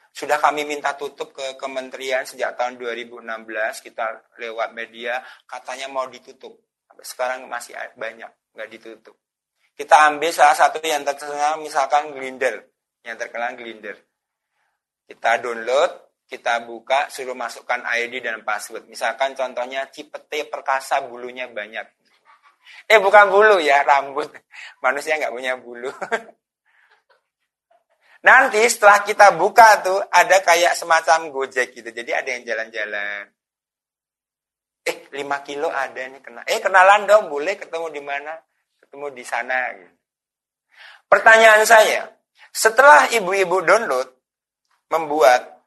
Sudah 0.09 0.41
kami 0.41 0.65
minta 0.65 0.97
tutup 0.97 1.31
ke 1.31 1.55
kementerian 1.55 2.25
sejak 2.25 2.57
tahun 2.57 2.81
2016, 2.81 3.23
kita 3.85 4.35
lewat 4.41 4.73
media, 4.73 5.21
katanya 5.45 5.87
mau 5.87 6.09
ditutup. 6.09 6.59
Sekarang 6.99 7.47
masih 7.47 7.77
banyak, 7.95 8.27
nggak 8.57 8.69
ditutup. 8.69 9.15
Kita 9.79 10.11
ambil 10.11 10.35
salah 10.35 10.57
satu 10.57 10.83
yang 10.83 11.07
terkenal, 11.07 11.63
misalkan 11.63 12.11
Glinder, 12.11 12.67
yang 13.07 13.15
terkenal 13.15 13.55
Glinder. 13.55 13.95
Kita 15.07 15.39
download, 15.39 16.21
kita 16.27 16.67
buka, 16.67 17.07
suruh 17.07 17.33
masukkan 17.33 17.81
ID 17.87 18.21
dan 18.21 18.43
password. 18.43 18.91
Misalkan 18.91 19.33
contohnya 19.33 19.87
Cipete 19.87 20.45
Perkasa 20.51 21.01
bulunya 21.07 21.47
banyak. 21.47 21.87
Eh 22.85 22.99
bukan 23.01 23.33
bulu 23.33 23.57
ya, 23.57 23.81
rambut. 23.81 24.29
Manusia 24.83 25.17
nggak 25.17 25.33
punya 25.33 25.57
bulu. 25.57 25.89
Nanti 28.19 28.59
setelah 28.67 28.99
kita 29.07 29.31
buka 29.39 29.79
tuh 29.79 29.99
ada 30.11 30.43
kayak 30.43 30.75
semacam 30.75 31.31
gojek 31.31 31.71
gitu. 31.71 31.87
Jadi 31.87 32.11
ada 32.11 32.29
yang 32.35 32.43
jalan-jalan. 32.43 33.31
Eh 34.83 34.97
5 35.11 35.47
kilo 35.47 35.71
ada 35.71 36.01
nih 36.03 36.19
kena. 36.19 36.43
Eh 36.43 36.59
kenalan 36.59 37.07
dong 37.07 37.31
boleh 37.31 37.55
ketemu 37.55 37.87
di 37.91 38.01
mana? 38.03 38.35
Ketemu 38.83 39.05
di 39.15 39.23
sana. 39.23 39.71
Gitu. 39.71 39.95
Pertanyaan 41.07 41.63
saya, 41.63 42.11
setelah 42.51 43.07
ibu-ibu 43.09 43.63
download, 43.63 44.09
membuat, 44.91 45.63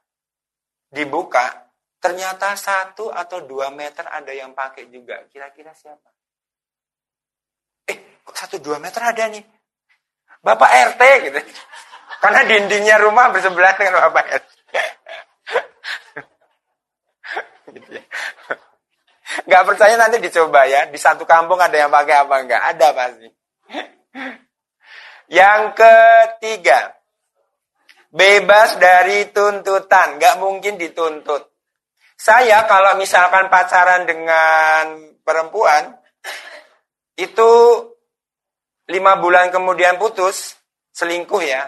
dibuka, 0.93 1.67
ternyata 1.97 2.53
satu 2.53 3.09
atau 3.09 3.41
dua 3.43 3.73
meter 3.73 4.05
ada 4.07 4.29
yang 4.29 4.53
pakai 4.53 4.93
juga. 4.93 5.25
Kira-kira 5.27 5.73
siapa? 5.73 6.09
Eh, 7.89 8.21
kok 8.21 8.37
satu 8.37 8.61
dua 8.61 8.77
meter 8.77 9.01
ada 9.01 9.25
nih? 9.25 9.43
Bapak 10.43 10.69
RT 10.93 11.01
gitu. 11.27 11.39
Karena 12.23 12.47
dindingnya 12.47 13.03
rumah 13.03 13.35
bersebelah 13.35 13.75
dengan 13.75 13.99
Bapak 14.07 14.25
RT. 14.31 14.47
gitu 17.75 17.89
ya. 17.99 18.03
Gak 19.43 19.63
percaya 19.67 19.99
nanti 19.99 20.23
dicoba 20.23 20.63
ya. 20.63 20.87
Di 20.87 20.95
satu 20.95 21.27
kampung 21.27 21.59
ada 21.59 21.75
yang 21.75 21.91
pakai 21.91 22.15
apa 22.23 22.35
enggak? 22.39 22.63
Ada 22.63 22.87
pasti. 22.95 23.27
Yang 25.27 25.61
ketiga, 25.75 26.95
bebas 28.07 28.79
dari 28.79 29.27
tuntutan. 29.35 30.15
Gak 30.15 30.39
mungkin 30.39 30.79
dituntut. 30.79 31.51
Saya 32.15 32.63
kalau 32.71 32.95
misalkan 32.95 33.51
pacaran 33.51 34.07
dengan 34.07 35.11
perempuan, 35.27 35.91
itu 37.19 37.51
lima 38.87 39.19
bulan 39.19 39.51
kemudian 39.51 39.99
putus, 39.99 40.55
selingkuh 40.95 41.43
ya, 41.43 41.67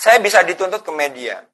saya 0.00 0.16
bisa 0.24 0.40
dituntut 0.40 0.80
ke 0.80 0.92
media. 0.96 1.44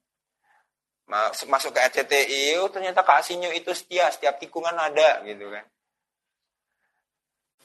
Masuk 1.51 1.75
ke 1.75 1.79
RCTI, 1.83 2.63
oh, 2.63 2.71
ternyata 2.71 3.03
Kak 3.03 3.27
Sinyo 3.27 3.51
itu 3.51 3.75
setia, 3.75 4.07
setiap 4.07 4.39
tikungan 4.39 4.75
ada 4.75 5.19
gitu 5.27 5.51
kan. 5.51 5.67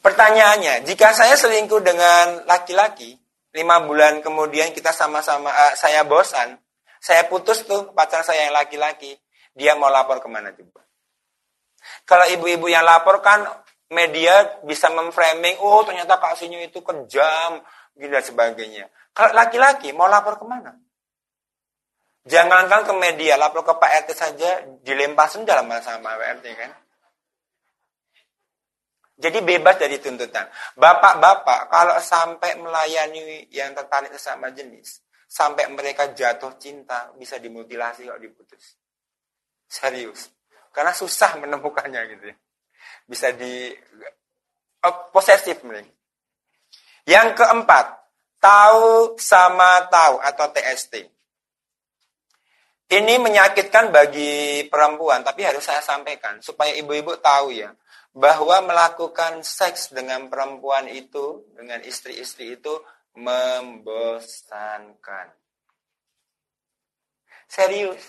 Pertanyaannya, 0.02 0.82
jika 0.82 1.14
saya 1.14 1.38
selingkuh 1.38 1.78
dengan 1.86 2.42
laki-laki, 2.50 3.14
lima 3.54 3.78
bulan 3.86 4.18
kemudian 4.18 4.74
kita 4.74 4.90
sama-sama, 4.90 5.54
uh, 5.54 5.74
saya 5.78 6.02
bosan, 6.02 6.58
saya 6.98 7.30
putus 7.30 7.62
tuh 7.62 7.94
pacar 7.94 8.26
saya 8.26 8.50
yang 8.50 8.54
laki-laki, 8.54 9.14
dia 9.54 9.78
mau 9.78 9.90
lapor 9.90 10.18
ke 10.18 10.26
mana 10.26 10.50
coba? 10.50 10.82
Kalau 12.02 12.26
ibu-ibu 12.26 12.66
yang 12.66 12.82
lapor 12.82 13.22
kan 13.22 13.46
media 13.90 14.58
bisa 14.66 14.90
memframing, 14.90 15.62
oh 15.62 15.86
ternyata 15.86 16.18
Kak 16.18 16.34
Sinyo 16.38 16.58
itu 16.62 16.82
kejam, 16.82 17.62
gitu 17.96 18.08
dan 18.08 18.24
sebagainya. 18.24 18.84
Kalau 19.12 19.32
laki-laki 19.36 19.92
mau 19.92 20.08
lapor 20.08 20.40
ke 20.40 20.46
mana? 20.48 20.72
Jangankan 22.22 22.86
ke 22.86 22.92
media, 22.96 23.34
lapor 23.34 23.66
ke 23.66 23.74
Pak 23.76 23.90
RT 24.06 24.10
saja 24.14 24.50
dilempar 24.80 25.26
sendal 25.26 25.66
sama 25.82 26.14
Pak 26.14 26.28
RT 26.40 26.46
kan. 26.54 26.70
Jadi 29.22 29.38
bebas 29.44 29.78
dari 29.78 30.02
tuntutan. 30.02 30.48
Bapak-bapak 30.74 31.70
kalau 31.70 31.96
sampai 32.02 32.58
melayani 32.58 33.46
yang 33.54 33.70
tertarik 33.70 34.10
sesama 34.14 34.50
jenis, 34.50 35.02
sampai 35.28 35.70
mereka 35.70 36.10
jatuh 36.10 36.58
cinta, 36.58 37.12
bisa 37.14 37.38
dimutilasi 37.38 38.08
kalau 38.08 38.18
diputus. 38.18 38.74
Serius. 39.68 40.32
Karena 40.72 40.90
susah 40.90 41.38
menemukannya 41.38 42.00
gitu 42.16 42.24
ya. 42.32 42.36
Bisa 43.06 43.30
di 43.36 43.70
oh, 44.82 44.96
posesif 45.14 45.62
mereka. 45.62 46.01
Yang 47.06 47.42
keempat, 47.42 48.02
Tahu 48.42 49.14
sama 49.22 49.86
tahu 49.86 50.18
atau 50.18 50.50
TST. 50.50 51.06
Ini 52.90 53.14
menyakitkan 53.22 53.94
bagi 53.94 54.66
perempuan, 54.66 55.22
tapi 55.22 55.46
harus 55.46 55.62
saya 55.62 55.78
sampaikan 55.78 56.42
supaya 56.42 56.74
ibu-ibu 56.74 57.22
tahu 57.22 57.54
ya 57.54 57.70
bahwa 58.10 58.66
melakukan 58.66 59.46
seks 59.46 59.94
dengan 59.94 60.26
perempuan 60.26 60.90
itu, 60.90 61.46
dengan 61.54 61.86
istri-istri 61.86 62.58
itu 62.58 62.82
membosankan. 63.14 65.30
Serius. 67.46 68.02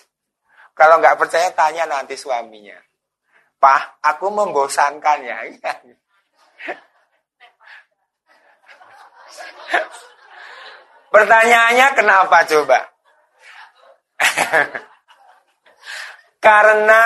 Kalau 0.74 0.98
nggak 0.98 1.22
percaya 1.22 1.54
tanya 1.54 1.86
nanti 1.86 2.18
suaminya. 2.18 2.82
Pak, 3.62 4.02
aku 4.02 4.34
membosankan 4.34 5.20
ya. 5.22 5.46
Pertanyaannya 11.14 11.88
kenapa 11.94 12.42
coba? 12.50 12.80
Karena 16.44 17.04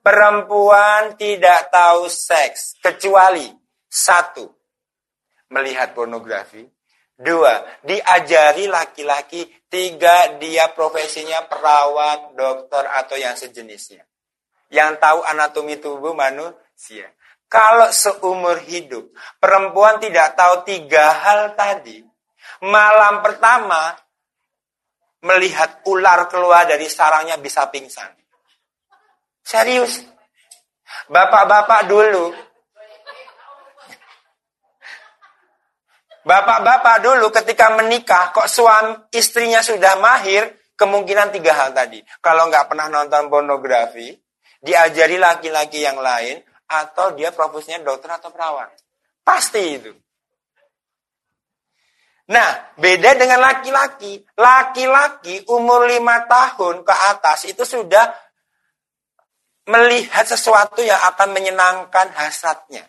perempuan 0.00 1.18
tidak 1.20 1.68
tahu 1.68 2.08
seks 2.08 2.78
kecuali 2.80 3.50
satu 3.84 4.48
melihat 5.52 5.92
pornografi, 5.92 6.64
dua 7.18 7.66
diajari 7.82 8.70
laki-laki, 8.70 9.44
tiga 9.68 10.38
dia 10.38 10.72
profesinya 10.72 11.44
perawat, 11.50 12.32
dokter 12.38 12.84
atau 12.94 13.16
yang 13.18 13.36
sejenisnya. 13.36 14.06
Yang 14.68 15.00
tahu 15.00 15.20
anatomi 15.24 15.76
tubuh 15.80 16.12
manusia. 16.12 17.12
Kalau 17.48 17.88
seumur 17.88 18.60
hidup 18.68 19.08
perempuan 19.40 19.96
tidak 19.96 20.36
tahu 20.36 20.68
tiga 20.68 21.16
hal 21.16 21.56
tadi, 21.56 22.04
malam 22.60 23.24
pertama 23.24 23.96
melihat 25.24 25.80
ular 25.88 26.28
keluar 26.28 26.68
dari 26.68 26.86
sarangnya 26.86 27.40
bisa 27.40 27.66
pingsan. 27.72 28.12
Serius. 29.40 30.04
Bapak-bapak 31.08 31.88
dulu. 31.88 32.36
Bapak-bapak 36.28 36.96
dulu 37.00 37.32
ketika 37.32 37.72
menikah, 37.72 38.36
kok 38.36 38.52
suami 38.52 38.92
istrinya 39.16 39.64
sudah 39.64 39.96
mahir, 39.96 40.52
kemungkinan 40.76 41.32
tiga 41.32 41.56
hal 41.56 41.72
tadi. 41.72 42.04
Kalau 42.20 42.52
nggak 42.52 42.68
pernah 42.68 42.92
nonton 42.92 43.32
pornografi, 43.32 44.12
diajari 44.60 45.16
laki-laki 45.16 45.80
yang 45.80 45.96
lain, 45.96 46.44
atau 46.68 47.16
dia 47.16 47.32
profesinya 47.32 47.80
dokter 47.80 48.12
atau 48.12 48.28
perawat. 48.28 48.70
Pasti 49.24 49.62
itu. 49.80 49.92
Nah, 52.28 52.76
beda 52.76 53.16
dengan 53.16 53.40
laki-laki. 53.40 54.20
Laki-laki 54.36 55.48
umur 55.48 55.88
lima 55.88 56.28
tahun 56.28 56.84
ke 56.84 56.94
atas 57.16 57.48
itu 57.48 57.64
sudah 57.64 58.04
melihat 59.68 60.24
sesuatu 60.28 60.84
yang 60.84 61.00
akan 61.12 61.32
menyenangkan 61.32 62.12
hasratnya. 62.12 62.84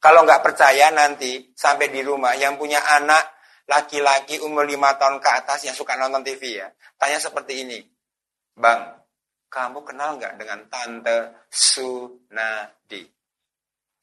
Kalau 0.00 0.24
nggak 0.28 0.44
percaya 0.44 0.92
nanti 0.92 1.52
sampai 1.56 1.88
di 1.88 2.04
rumah 2.04 2.36
yang 2.36 2.60
punya 2.60 2.80
anak 3.00 3.24
laki-laki 3.64 4.36
umur 4.44 4.68
lima 4.68 4.96
tahun 5.00 5.20
ke 5.20 5.28
atas 5.28 5.64
yang 5.64 5.72
suka 5.72 5.96
nonton 5.96 6.20
TV 6.20 6.60
ya, 6.60 6.68
tanya 7.00 7.16
seperti 7.16 7.64
ini, 7.64 7.80
Bang, 8.52 8.84
kamu 9.54 9.86
kenal 9.86 10.18
nggak 10.18 10.34
dengan 10.34 10.66
Tante 10.66 11.46
Sunadi? 11.46 13.06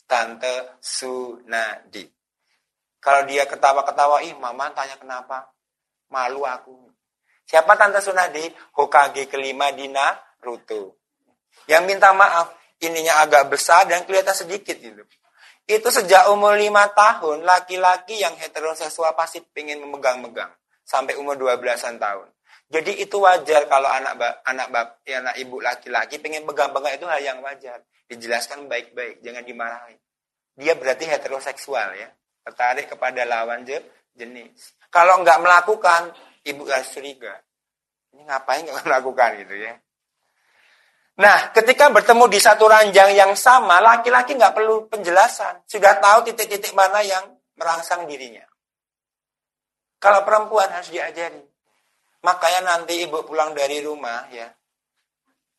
Tante 0.07 0.79
Sunadi. 0.79 2.07
Kalau 3.03 3.27
dia 3.27 3.43
ketawa-ketawa, 3.43 4.23
ih 4.23 4.31
mama 4.39 4.71
tanya 4.71 4.95
kenapa? 4.95 5.51
Malu 6.07 6.47
aku. 6.47 6.87
Siapa 7.43 7.75
Tante 7.75 7.99
Sunadi? 7.99 8.47
Hokage 8.79 9.27
kelima 9.27 9.75
Dina 9.75 10.15
Ruto. 10.39 10.95
Yang 11.67 11.83
minta 11.83 12.15
maaf, 12.15 12.55
ininya 12.79 13.19
agak 13.19 13.51
besar 13.51 13.91
dan 13.91 14.07
kelihatan 14.07 14.31
sedikit 14.31 14.79
gitu. 14.79 15.03
Itu 15.67 15.91
sejak 15.91 16.31
umur 16.31 16.55
lima 16.55 16.87
tahun, 16.95 17.43
laki-laki 17.43 18.23
yang 18.23 18.39
heteroseksual 18.39 19.11
pasti 19.19 19.43
pengen 19.43 19.83
memegang-megang. 19.83 20.51
Sampai 20.83 21.15
umur 21.15 21.37
12-an 21.37 22.01
tahun. 22.01 22.27
Jadi 22.71 23.03
itu 23.03 23.19
wajar 23.19 23.67
kalau 23.67 23.91
anak 23.91 24.15
anak 24.47 24.67
bap, 24.71 24.87
ya, 25.03 25.19
anak 25.19 25.35
ibu 25.35 25.59
laki-laki 25.59 26.23
pengen 26.23 26.47
pegang-pegang 26.47 26.95
itu 26.95 27.05
hal 27.07 27.19
yang 27.19 27.39
wajar. 27.43 27.83
Dijelaskan 28.07 28.71
baik-baik, 28.71 29.19
jangan 29.19 29.43
dimarahi. 29.43 29.99
Dia 30.55 30.79
berarti 30.79 31.03
heteroseksual 31.03 31.99
ya, 31.99 32.07
tertarik 32.47 32.87
kepada 32.87 33.27
lawan 33.27 33.67
jenis. 34.15 34.79
Kalau 34.87 35.19
nggak 35.19 35.39
melakukan, 35.43 36.15
ibu 36.47 36.63
harus 36.67 36.91
curiga. 36.95 37.35
Ini 38.15 38.23
ngapain 38.27 38.63
nggak 38.63 38.83
melakukan 38.87 39.29
gitu 39.43 39.55
ya? 39.67 39.73
Nah, 41.19 41.51
ketika 41.51 41.91
bertemu 41.91 42.25
di 42.31 42.39
satu 42.39 42.71
ranjang 42.71 43.11
yang 43.11 43.35
sama, 43.35 43.83
laki-laki 43.83 44.33
nggak 44.39 44.55
perlu 44.55 44.87
penjelasan. 44.87 45.67
Sudah 45.67 45.99
tahu 45.99 46.31
titik-titik 46.31 46.71
mana 46.71 47.03
yang 47.03 47.35
merangsang 47.59 48.07
dirinya. 48.07 48.47
Kalau 50.01 50.25
perempuan 50.25 50.65
harus 50.73 50.89
diajari. 50.89 51.45
Makanya 52.25 52.61
nanti 52.73 53.05
ibu 53.05 53.21
pulang 53.21 53.53
dari 53.53 53.77
rumah 53.85 54.25
ya. 54.33 54.49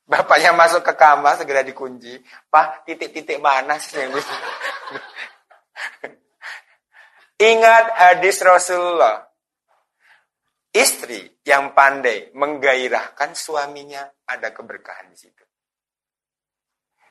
Bapaknya 0.02 0.50
masuk 0.50 0.82
ke 0.82 0.98
kamar 0.98 1.38
segera 1.38 1.62
dikunci. 1.62 2.18
Pak, 2.50 2.82
titik-titik 2.82 3.38
mana 3.38 3.78
sih? 3.78 4.02
Ingat 7.54 7.84
hadis 7.94 8.42
Rasulullah. 8.42 9.22
Istri 10.72 11.46
yang 11.46 11.76
pandai 11.76 12.34
menggairahkan 12.34 13.36
suaminya 13.36 14.02
ada 14.26 14.50
keberkahan 14.50 15.12
di 15.12 15.16
situ. 15.20 15.44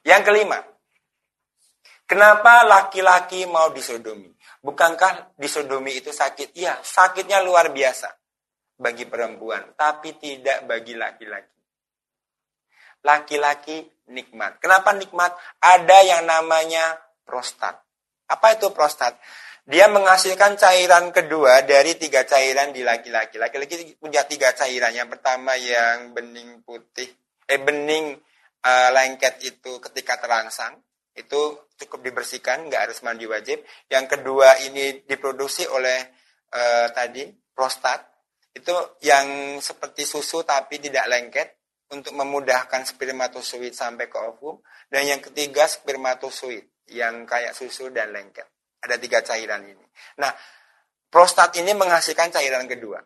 Yang 0.01 0.21
kelima, 0.33 0.57
kenapa 2.09 2.65
laki-laki 2.65 3.45
mau 3.45 3.69
disodomi? 3.69 4.33
Bukankah 4.61 5.33
disodomi 5.41 5.97
itu 5.97 6.13
sakit? 6.13 6.53
Iya, 6.53 6.77
sakitnya 6.85 7.41
luar 7.41 7.73
biasa 7.73 8.13
bagi 8.77 9.09
perempuan, 9.09 9.73
tapi 9.73 10.17
tidak 10.21 10.69
bagi 10.69 10.93
laki-laki. 10.93 11.57
Laki-laki 13.01 13.81
nikmat. 14.13 14.61
Kenapa 14.61 14.93
nikmat? 14.93 15.33
Ada 15.57 15.97
yang 16.05 16.23
namanya 16.29 16.93
prostat. 17.25 17.81
Apa 18.29 18.53
itu 18.53 18.69
prostat? 18.69 19.17
Dia 19.65 19.89
menghasilkan 19.89 20.57
cairan 20.57 21.09
kedua 21.09 21.65
dari 21.65 21.97
tiga 21.97 22.21
cairan 22.25 22.69
di 22.69 22.85
laki-laki. 22.85 23.41
Laki-laki 23.41 23.97
punya 23.97 24.25
tiga 24.29 24.53
cairan. 24.53 24.93
Yang 24.93 25.17
pertama 25.17 25.57
yang 25.57 26.13
bening 26.13 26.61
putih, 26.61 27.09
eh 27.49 27.61
bening 27.61 28.17
uh, 28.61 28.89
lengket 28.93 29.41
itu 29.41 29.81
ketika 29.81 30.21
terangsang 30.21 30.77
itu 31.15 31.41
cukup 31.75 31.99
dibersihkan, 32.05 32.71
nggak 32.71 32.89
harus 32.89 32.99
mandi 33.03 33.27
wajib. 33.27 33.59
Yang 33.91 34.17
kedua 34.17 34.61
ini 34.63 35.03
diproduksi 35.03 35.67
oleh 35.67 35.99
uh, 36.55 36.87
tadi 36.95 37.27
prostat 37.51 38.07
itu 38.51 38.71
yang 39.03 39.59
seperti 39.63 40.03
susu 40.03 40.43
tapi 40.43 40.79
tidak 40.79 41.07
lengket 41.07 41.47
untuk 41.91 42.15
memudahkan 42.15 42.87
spermatozoid 42.87 43.75
sampai 43.75 44.07
ke 44.07 44.17
ovum. 44.19 44.63
Dan 44.87 45.07
yang 45.07 45.21
ketiga 45.23 45.67
spermatozoid 45.67 46.87
yang 46.91 47.27
kayak 47.27 47.55
susu 47.55 47.91
dan 47.91 48.11
lengket. 48.15 48.47
Ada 48.81 48.95
tiga 48.97 49.19
cairan 49.21 49.67
ini. 49.67 49.85
Nah, 50.19 50.31
prostat 51.11 51.55
ini 51.59 51.75
menghasilkan 51.75 52.33
cairan 52.33 52.65
kedua. 52.65 52.99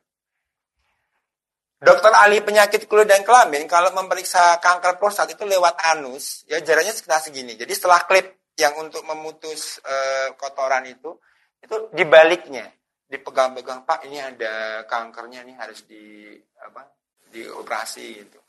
Dokter 1.75 2.07
ahli 2.15 2.39
penyakit 2.39 2.87
kulit 2.87 3.03
dan 3.03 3.27
kelamin 3.27 3.67
kalau 3.67 3.91
memeriksa 3.91 4.63
kanker 4.63 4.95
prostat 4.95 5.27
itu 5.35 5.43
lewat 5.43 5.75
anus, 5.95 6.47
ya 6.47 6.63
jaraknya 6.63 6.95
sekitar 6.95 7.19
segini. 7.19 7.59
Jadi 7.59 7.73
setelah 7.75 7.99
klip 8.07 8.55
yang 8.55 8.79
untuk 8.79 9.03
memutus 9.03 9.83
e, 9.83 9.95
kotoran 10.39 10.87
itu, 10.87 11.19
itu 11.59 11.75
dibaliknya, 11.91 12.71
dipegang-pegang 13.11 13.83
Pak 13.83 14.07
ini 14.07 14.23
ada 14.23 14.87
kankernya 14.87 15.43
nih 15.43 15.55
harus 15.59 15.83
di 15.83 16.31
apa 16.63 16.87
dioperasi 17.27 18.05
gitu. 18.23 18.39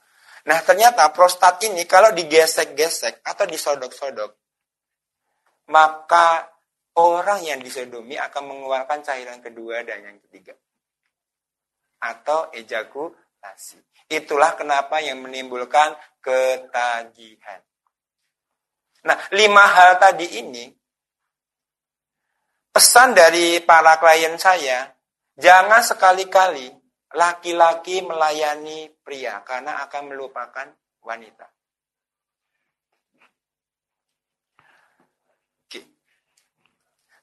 Nah 0.46 0.62
ternyata 0.62 1.10
prostat 1.10 1.58
ini 1.66 1.82
kalau 1.82 2.14
digesek-gesek 2.14 3.26
atau 3.26 3.44
disodok-sodok, 3.50 4.30
maka 5.74 6.46
orang 6.96 7.42
yang 7.42 7.58
disodomi 7.58 8.14
akan 8.14 8.42
mengeluarkan 8.54 9.02
cairan 9.02 9.42
kedua 9.42 9.82
dan 9.82 10.06
yang 10.06 10.18
ketiga. 10.30 10.54
Atau 12.00 12.52
ejakulasi. 12.52 13.80
Itulah 14.06 14.54
kenapa 14.54 15.02
yang 15.02 15.18
menimbulkan 15.24 15.96
ketagihan. 16.22 17.62
Nah, 19.06 19.18
lima 19.34 19.64
hal 19.66 20.02
tadi 20.02 20.42
ini, 20.42 20.66
pesan 22.74 23.14
dari 23.14 23.62
para 23.62 23.96
klien 24.02 24.34
saya, 24.36 24.90
jangan 25.38 25.80
sekali-kali 25.80 26.74
laki-laki 27.14 28.04
melayani 28.04 28.92
pria 29.00 29.40
karena 29.46 29.80
akan 29.88 30.12
melupakan 30.12 30.68
wanita. 31.00 31.55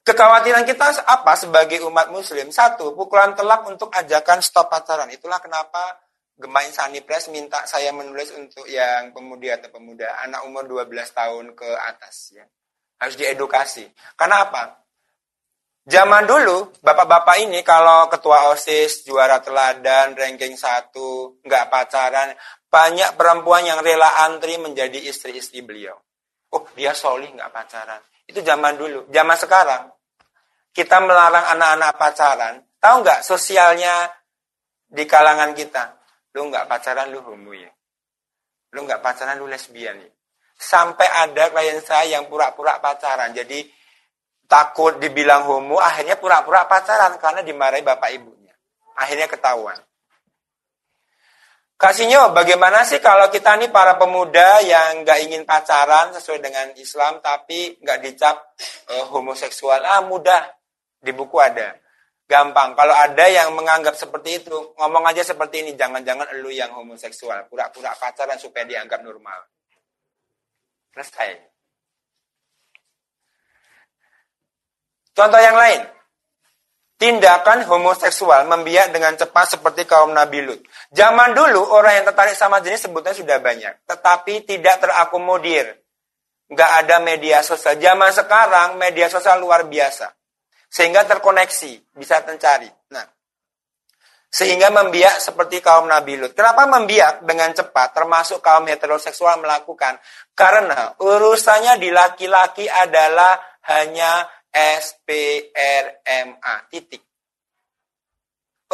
Kekhawatiran 0.04 0.68
kita 0.68 1.00
apa 1.08 1.32
sebagai 1.32 1.80
umat 1.88 2.12
muslim? 2.12 2.52
Satu, 2.52 2.92
pukulan 2.92 3.32
telak 3.32 3.64
untuk 3.64 3.88
ajakan 3.88 4.44
stop 4.44 4.68
pacaran. 4.68 5.08
Itulah 5.08 5.40
kenapa 5.40 6.04
Gemain 6.34 6.74
Sani 6.74 6.98
Press 7.00 7.30
minta 7.30 7.62
saya 7.64 7.94
menulis 7.94 8.34
untuk 8.34 8.66
yang 8.66 9.14
pemudi 9.14 9.48
atau 9.54 9.70
pemuda, 9.70 10.18
anak 10.26 10.42
umur 10.44 10.66
12 10.66 10.90
tahun 11.14 11.54
ke 11.54 11.68
atas. 11.78 12.34
ya 12.34 12.44
Harus 12.98 13.14
diedukasi. 13.14 13.86
Karena 14.18 14.44
apa? 14.44 14.82
Zaman 15.86 16.26
dulu, 16.26 16.74
bapak-bapak 16.82 17.44
ini 17.44 17.62
kalau 17.62 18.10
ketua 18.10 18.50
OSIS, 18.50 19.06
juara 19.06 19.38
teladan, 19.38 20.16
ranking 20.18 20.58
satu, 20.58 21.38
nggak 21.44 21.70
pacaran, 21.70 22.34
banyak 22.66 23.14
perempuan 23.14 23.62
yang 23.62 23.78
rela 23.78 24.26
antri 24.26 24.58
menjadi 24.58 25.00
istri-istri 25.06 25.62
beliau. 25.62 25.94
Oh, 26.50 26.66
dia 26.74 26.92
solih 26.96 27.30
nggak 27.30 27.52
pacaran. 27.52 28.02
Itu 28.26 28.42
zaman 28.42 28.74
dulu. 28.74 29.06
Zaman 29.12 29.36
sekarang, 29.38 29.93
kita 30.74 30.98
melarang 30.98 31.54
anak-anak 31.54 31.92
pacaran. 31.94 32.54
Tahu 32.82 32.94
nggak 33.06 33.22
sosialnya 33.22 34.10
di 34.90 35.06
kalangan 35.06 35.54
kita? 35.54 35.94
Lu 36.34 36.50
nggak 36.50 36.66
pacaran, 36.66 37.14
lu 37.14 37.22
homo 37.22 37.54
ya. 37.54 37.70
Lu 38.74 38.82
nggak 38.82 38.98
pacaran, 38.98 39.38
lu 39.38 39.46
lesbian 39.46 40.02
ya. 40.02 40.10
Sampai 40.58 41.06
ada 41.06 41.54
klien 41.54 41.78
saya 41.78 42.18
yang 42.18 42.26
pura-pura 42.26 42.82
pacaran. 42.82 43.30
Jadi 43.30 43.62
takut 44.50 44.98
dibilang 44.98 45.46
homo, 45.46 45.78
akhirnya 45.78 46.18
pura-pura 46.18 46.66
pacaran 46.66 47.14
karena 47.22 47.46
dimarahi 47.46 47.86
bapak 47.86 48.10
ibunya. 48.10 48.52
Akhirnya 48.98 49.30
ketahuan. 49.30 49.78
Kasihnya 51.74 52.30
bagaimana 52.30 52.86
sih 52.86 53.02
kalau 53.02 53.26
kita 53.34 53.58
nih 53.58 53.68
para 53.68 53.98
pemuda 53.98 54.62
yang 54.62 55.02
nggak 55.02 55.18
ingin 55.26 55.42
pacaran 55.42 56.14
sesuai 56.14 56.38
dengan 56.38 56.70
Islam 56.78 57.18
tapi 57.18 57.76
nggak 57.82 57.98
dicap 57.98 58.40
uh, 58.94 59.10
homoseksual? 59.10 59.82
Ah 59.82 60.06
mudah, 60.06 60.54
di 61.04 61.12
buku 61.12 61.36
ada. 61.36 61.76
Gampang. 62.24 62.72
Kalau 62.72 62.96
ada 62.96 63.28
yang 63.28 63.52
menganggap 63.52 64.00
seperti 64.00 64.40
itu, 64.40 64.56
ngomong 64.80 65.04
aja 65.04 65.20
seperti 65.20 65.60
ini. 65.60 65.76
Jangan-jangan 65.76 66.32
elu 66.40 66.48
yang 66.48 66.72
homoseksual. 66.72 67.52
Pura-pura 67.52 67.92
pacaran 68.00 68.40
supaya 68.40 68.64
dianggap 68.64 69.04
normal. 69.04 69.44
Selesai. 70.96 71.36
Contoh 75.12 75.38
yang 75.38 75.54
lain. 75.54 75.84
Tindakan 76.94 77.68
homoseksual 77.68 78.48
membiak 78.48 78.88
dengan 78.88 79.12
cepat 79.18 79.58
seperti 79.58 79.84
kaum 79.84 80.16
Nabi 80.16 80.46
Lut. 80.46 80.64
Zaman 80.94 81.36
dulu 81.36 81.60
orang 81.76 82.00
yang 82.00 82.06
tertarik 82.08 82.32
sama 82.32 82.64
jenis 82.64 82.88
sebutnya 82.88 83.12
sudah 83.12 83.36
banyak. 83.36 83.84
Tetapi 83.84 84.48
tidak 84.48 84.80
terakomodir. 84.80 85.76
Nggak 86.48 86.70
ada 86.80 86.96
media 87.04 87.44
sosial. 87.44 87.76
Zaman 87.76 88.10
sekarang 88.16 88.68
media 88.80 89.12
sosial 89.12 89.42
luar 89.44 89.68
biasa. 89.68 90.08
Sehingga 90.74 91.06
terkoneksi, 91.06 91.94
bisa 91.94 92.18
mencari. 92.26 92.66
Nah, 92.90 93.06
Sehingga 94.34 94.66
membiak 94.74 95.22
seperti 95.22 95.62
kaum 95.62 95.86
Nabi 95.86 96.18
Lut. 96.18 96.34
Kenapa 96.34 96.66
membiak 96.66 97.22
dengan 97.22 97.54
cepat 97.54 97.94
termasuk 97.94 98.42
kaum 98.42 98.66
heteroseksual 98.66 99.38
melakukan? 99.38 100.02
Karena 100.34 100.90
urusannya 100.98 101.78
di 101.78 101.94
laki-laki 101.94 102.66
adalah 102.66 103.38
hanya 103.70 104.26
SPRMA. 104.50 106.54
Titik. 106.66 106.98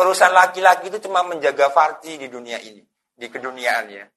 Urusan 0.00 0.32
laki-laki 0.32 0.88
itu 0.88 1.04
cuma 1.04 1.20
menjaga 1.28 1.68
farji 1.68 2.16
di 2.16 2.32
dunia 2.32 2.56
ini. 2.64 2.80
Di 3.12 3.28
keduniaan 3.28 3.84
ya 3.92 4.08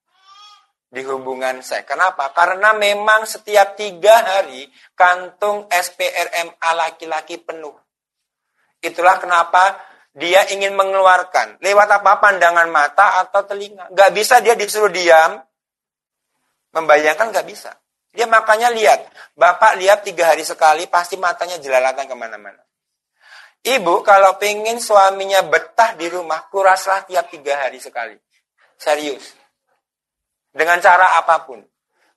di 0.94 1.02
hubungan 1.02 1.66
seks. 1.66 1.90
Kenapa? 1.90 2.30
Karena 2.38 2.78
memang 2.78 3.26
setiap 3.26 3.74
tiga 3.74 4.14
hari 4.22 4.70
kantung 4.94 5.66
SPRMA 5.66 6.70
laki-laki 6.78 7.42
penuh. 7.42 7.74
Itulah 8.78 9.18
kenapa 9.18 9.82
dia 10.14 10.46
ingin 10.54 10.78
mengeluarkan. 10.78 11.58
Lewat 11.66 11.90
apa? 11.90 12.22
Pandangan 12.22 12.70
mata 12.70 13.26
atau 13.26 13.42
telinga. 13.42 13.90
Gak 13.90 14.14
bisa 14.14 14.38
dia 14.46 14.54
disuruh 14.54 14.94
diam. 14.94 15.42
Membayangkan 16.78 17.34
gak 17.34 17.48
bisa. 17.50 17.74
Dia 18.14 18.30
makanya 18.30 18.70
lihat. 18.70 19.10
Bapak 19.34 19.82
lihat 19.82 20.06
tiga 20.06 20.30
hari 20.30 20.46
sekali 20.46 20.86
pasti 20.86 21.18
matanya 21.18 21.58
jelalatan 21.58 22.06
ke 22.06 22.14
mana-mana. 22.14 22.62
Ibu 23.66 24.06
kalau 24.06 24.38
pengen 24.38 24.78
suaminya 24.78 25.42
betah 25.48 25.98
di 25.98 26.06
rumah, 26.12 26.46
kuraslah 26.52 27.08
tiap 27.10 27.34
tiga 27.34 27.66
hari 27.66 27.82
sekali. 27.82 28.14
Serius. 28.78 29.43
Dengan 30.54 30.78
cara 30.78 31.18
apa 31.18 31.42
pun. 31.44 31.60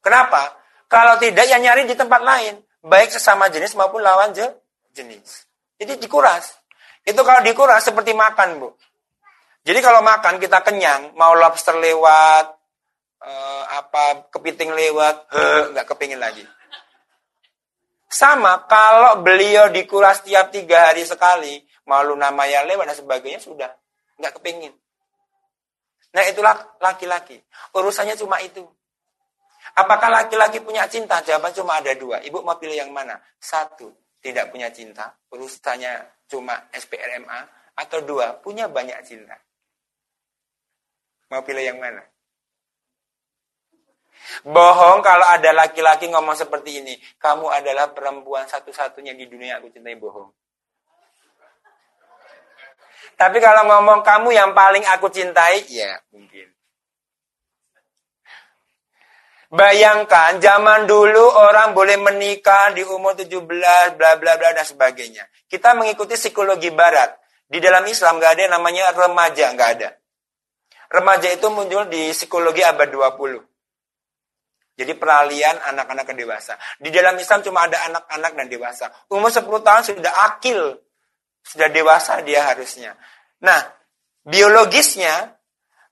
Kenapa? 0.04 0.54
Kalau 0.86 1.16
tidak, 1.16 1.48
ya 1.48 1.56
nyari 1.58 1.88
di 1.88 1.96
tempat 1.96 2.20
lain. 2.20 2.60
Baik 2.84 3.10
sesama 3.10 3.50
jenis 3.50 3.74
maupun 3.74 4.04
lawan 4.04 4.30
je, 4.36 4.46
jenis. 4.94 5.48
Jadi 5.80 5.98
dikuras. 5.98 6.54
Itu 7.02 7.24
kalau 7.26 7.42
dikuras 7.42 7.82
seperti 7.82 8.14
makan, 8.14 8.62
Bu. 8.62 8.68
Jadi 9.66 9.82
kalau 9.82 9.98
makan 10.04 10.38
kita 10.38 10.62
kenyang, 10.62 11.10
mau 11.18 11.34
lobster 11.34 11.74
lewat, 11.74 12.46
eh, 13.26 13.62
apa 13.74 14.30
kepiting 14.30 14.70
lewat, 14.70 15.26
nggak 15.74 15.86
kepingin 15.90 16.22
lagi. 16.22 16.46
Sama 18.06 18.62
kalau 18.70 19.26
beliau 19.26 19.66
dikuras 19.74 20.22
tiap 20.22 20.54
tiga 20.54 20.94
hari 20.94 21.02
sekali, 21.02 21.66
malu 21.90 22.14
nama 22.14 22.46
yang 22.46 22.70
lewat 22.70 22.94
dan 22.94 22.96
sebagainya 23.02 23.42
sudah 23.42 23.70
nggak 24.22 24.38
kepingin. 24.38 24.70
Nah 26.16 26.24
itulah 26.24 26.56
laki-laki. 26.80 27.36
Urusannya 27.76 28.16
cuma 28.16 28.40
itu. 28.40 28.64
Apakah 29.76 30.08
laki-laki 30.08 30.64
punya 30.64 30.88
cinta? 30.88 31.20
Jawaban 31.20 31.52
cuma 31.52 31.76
ada 31.76 31.92
dua. 31.92 32.24
Ibu 32.24 32.40
mau 32.40 32.56
pilih 32.56 32.72
yang 32.72 32.88
mana? 32.88 33.20
Satu, 33.36 33.92
tidak 34.24 34.48
punya 34.48 34.72
cinta. 34.72 35.12
Urusannya 35.28 36.24
cuma 36.24 36.56
SPRMA. 36.72 37.44
Atau 37.76 38.00
dua, 38.00 38.32
punya 38.40 38.64
banyak 38.72 38.96
cinta. 39.04 39.36
Mau 41.28 41.44
pilih 41.44 41.60
yang 41.60 41.76
mana? 41.76 42.00
Bohong 44.48 45.04
kalau 45.04 45.26
ada 45.28 45.52
laki-laki 45.52 46.08
ngomong 46.08 46.32
seperti 46.32 46.80
ini. 46.80 46.96
Kamu 47.20 47.52
adalah 47.52 47.92
perempuan 47.92 48.48
satu-satunya 48.48 49.12
di 49.12 49.28
dunia 49.28 49.60
aku 49.60 49.68
cintai 49.68 50.00
bohong. 50.00 50.32
Tapi 53.16 53.40
kalau 53.40 53.64
ngomong 53.64 54.04
kamu 54.04 54.28
yang 54.36 54.52
paling 54.52 54.84
aku 54.92 55.08
cintai, 55.08 55.64
ya 55.72 55.96
mungkin. 56.12 56.52
Bayangkan 59.48 60.36
zaman 60.36 60.84
dulu 60.84 61.24
orang 61.32 61.72
boleh 61.72 61.96
menikah 61.96 62.76
di 62.76 62.84
umur 62.84 63.16
17, 63.16 63.40
bla 63.40 63.96
bla 63.96 64.36
bla 64.36 64.52
dan 64.52 64.68
sebagainya. 64.68 65.24
Kita 65.48 65.72
mengikuti 65.72 66.12
psikologi 66.12 66.68
barat. 66.68 67.16
Di 67.46 67.56
dalam 67.56 67.86
Islam 67.88 68.20
nggak 68.20 68.32
ada 68.36 68.40
yang 68.42 68.54
namanya 68.58 68.92
remaja, 68.92 69.54
nggak 69.54 69.70
ada. 69.80 69.88
Remaja 70.92 71.32
itu 71.32 71.46
muncul 71.48 71.88
di 71.88 72.12
psikologi 72.12 72.60
abad 72.60 72.90
20. 72.90 74.76
Jadi 74.76 74.92
peralihan 74.92 75.56
anak-anak 75.72 76.04
ke 76.04 76.14
dewasa. 76.20 76.60
Di 76.76 76.92
dalam 76.92 77.16
Islam 77.16 77.40
cuma 77.40 77.64
ada 77.64 77.80
anak-anak 77.88 78.32
dan 78.36 78.46
dewasa. 78.52 78.86
Umur 79.08 79.32
10 79.32 79.46
tahun 79.64 79.82
sudah 79.88 80.14
akil 80.28 80.84
sudah 81.46 81.70
dewasa 81.70 82.18
dia 82.26 82.42
harusnya. 82.42 82.98
Nah, 83.46 83.62
biologisnya, 84.26 85.38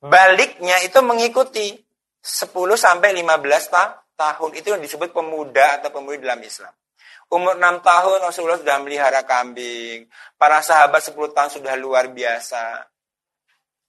baliknya 0.02 0.82
itu 0.82 0.98
mengikuti 1.07 1.78
10 2.18 2.74
sampai 2.74 3.14
15 3.14 3.70
ta 3.70 4.02
tahun. 4.18 4.59
Itu 4.59 4.74
yang 4.74 4.82
disebut 4.82 5.14
pemuda 5.14 5.78
atau 5.78 5.94
pemudi 5.94 6.18
dalam 6.26 6.42
Islam. 6.42 6.74
Umur 7.30 7.55
6 7.55 7.80
tahun 7.86 8.18
Rasulullah 8.26 8.59
sudah 8.59 8.82
melihara 8.82 9.22
kambing. 9.22 10.11
Para 10.34 10.59
sahabat 10.59 11.00
10 11.07 11.30
tahun 11.30 11.50
sudah 11.55 11.74
luar 11.78 12.11
biasa. 12.11 12.82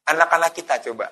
Anak-anak 0.05 0.51
kita 0.53 0.77
coba. 0.85 1.09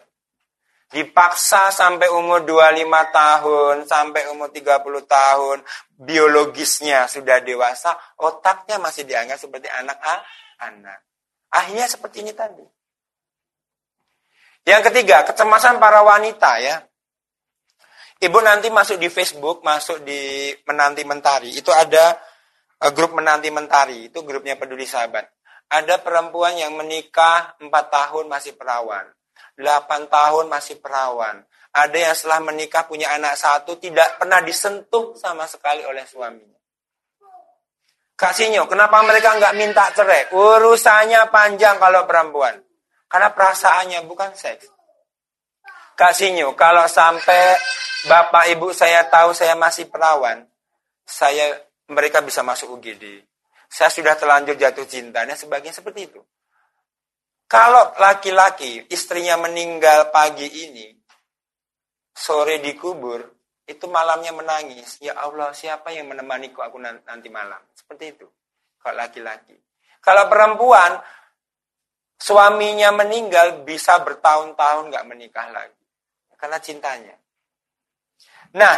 Dipaksa 0.93 1.73
sampai 1.73 2.05
umur 2.13 2.45
25 2.45 2.85
tahun, 3.09 3.75
sampai 3.89 4.29
umur 4.29 4.53
30 4.53 4.77
tahun, 5.09 5.57
biologisnya 5.97 7.09
sudah 7.09 7.41
dewasa, 7.41 7.97
otaknya 8.21 8.77
masih 8.77 9.01
dianggap 9.09 9.41
seperti 9.41 9.67
anak 9.73 9.97
anak. 10.61 11.01
Akhirnya 11.49 11.89
seperti 11.89 12.21
ini 12.21 12.33
tadi. 12.37 12.61
Yang 14.63 14.93
ketiga, 14.93 15.27
kecemasan 15.27 15.81
para 15.81 16.05
wanita 16.05 16.61
ya. 16.61 16.79
Ibu 18.23 18.39
nanti 18.39 18.71
masuk 18.71 18.95
di 18.95 19.11
Facebook, 19.11 19.59
masuk 19.67 20.07
di 20.07 20.53
Menanti 20.63 21.03
Mentari. 21.03 21.51
Itu 21.59 21.75
ada 21.75 22.15
uh, 22.79 22.91
grup 22.95 23.11
Menanti 23.11 23.51
Mentari. 23.51 24.07
Itu 24.07 24.23
grupnya 24.23 24.55
peduli 24.55 24.87
sahabat. 24.87 25.27
Ada 25.67 25.99
perempuan 25.99 26.55
yang 26.55 26.71
menikah 26.79 27.59
4 27.59 27.67
tahun 27.67 28.31
masih 28.31 28.55
perawan. 28.55 29.03
8 29.57 30.09
tahun 30.09 30.45
masih 30.49 30.81
perawan. 30.81 31.45
Ada 31.73 31.97
yang 31.97 32.13
setelah 32.13 32.41
menikah 32.41 32.85
punya 32.85 33.13
anak 33.17 33.33
satu 33.33 33.81
tidak 33.81 34.21
pernah 34.21 34.41
disentuh 34.45 35.17
sama 35.17 35.49
sekali 35.49 35.81
oleh 35.81 36.05
suaminya. 36.05 36.53
Kasihnya, 38.13 38.69
kenapa 38.69 39.01
mereka 39.01 39.33
nggak 39.35 39.57
minta 39.57 39.89
cerai? 39.89 40.29
Urusannya 40.29 41.33
panjang 41.33 41.81
kalau 41.81 42.05
perempuan. 42.05 42.61
Karena 43.09 43.33
perasaannya 43.33 44.05
bukan 44.05 44.37
seks. 44.37 44.69
Kasihnya, 45.97 46.45
kalau 46.53 46.85
sampai 46.85 47.57
bapak 48.05 48.53
ibu 48.53 48.69
saya 48.69 49.05
tahu 49.09 49.33
saya 49.33 49.57
masih 49.57 49.89
perawan, 49.89 50.45
saya 51.05 51.57
mereka 51.89 52.21
bisa 52.21 52.45
masuk 52.45 52.77
UGD. 52.79 53.25
Saya 53.69 53.89
sudah 53.89 54.13
terlanjur 54.13 54.53
jatuh 54.53 54.85
cinta 54.85 55.25
dan 55.25 55.33
sebagainya 55.33 55.73
seperti 55.73 56.05
itu. 56.05 56.21
Kalau 57.45 57.93
laki-laki 58.01 58.89
istrinya 58.89 59.37
meninggal 59.37 60.09
pagi 60.09 60.47
ini, 60.65 60.89
sore 62.09 62.57
dikubur, 62.57 63.21
itu 63.63 63.85
malamnya 63.87 64.33
menangis. 64.35 64.99
Ya 64.99 65.15
Allah, 65.15 65.53
siapa 65.53 65.93
yang 65.93 66.09
menemaniku 66.11 66.59
aku 66.59 66.81
nanti 66.81 67.29
malam? 67.29 67.59
Seperti 67.71 68.05
itu. 68.17 68.27
Kalau 68.81 68.99
laki-laki. 68.99 69.55
Kalau 70.03 70.27
perempuan, 70.27 70.99
suaminya 72.19 72.91
meninggal 72.91 73.63
bisa 73.63 74.03
bertahun-tahun 74.03 74.91
nggak 74.91 75.07
menikah 75.07 75.47
lagi. 75.47 75.83
Karena 76.35 76.59
cintanya. 76.59 77.15
Nah, 78.59 78.75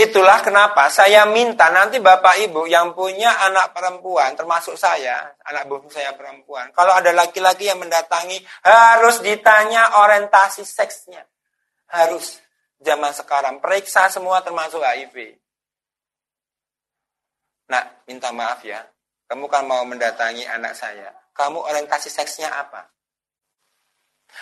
itulah 0.00 0.40
kenapa 0.40 0.88
saya 0.88 1.28
minta 1.28 1.68
nanti 1.68 2.00
Bapak 2.00 2.40
Ibu 2.48 2.64
yang 2.66 2.96
punya 2.96 3.28
anak 3.44 3.76
perempuan, 3.76 4.32
termasuk 4.32 4.74
saya, 4.74 5.36
anak 5.44 5.68
bungsu 5.68 6.00
saya 6.00 6.16
perempuan. 6.16 6.72
Kalau 6.72 6.96
ada 6.96 7.12
laki-laki 7.12 7.68
yang 7.68 7.76
mendatangi, 7.78 8.40
harus 8.64 9.20
ditanya 9.20 10.00
orientasi 10.00 10.64
seksnya. 10.64 11.22
Harus 11.90 12.40
zaman 12.80 13.12
sekarang. 13.12 13.60
Periksa 13.60 14.08
semua 14.08 14.40
termasuk 14.40 14.80
HIV. 14.80 15.36
Nah, 17.70 17.84
minta 18.08 18.32
maaf 18.34 18.64
ya. 18.66 18.82
Kamu 19.30 19.46
kan 19.46 19.62
mau 19.62 19.86
mendatangi 19.86 20.42
anak 20.48 20.74
saya. 20.74 21.14
Kamu 21.30 21.62
orientasi 21.62 22.10
seksnya 22.10 22.50
apa? 22.50 22.90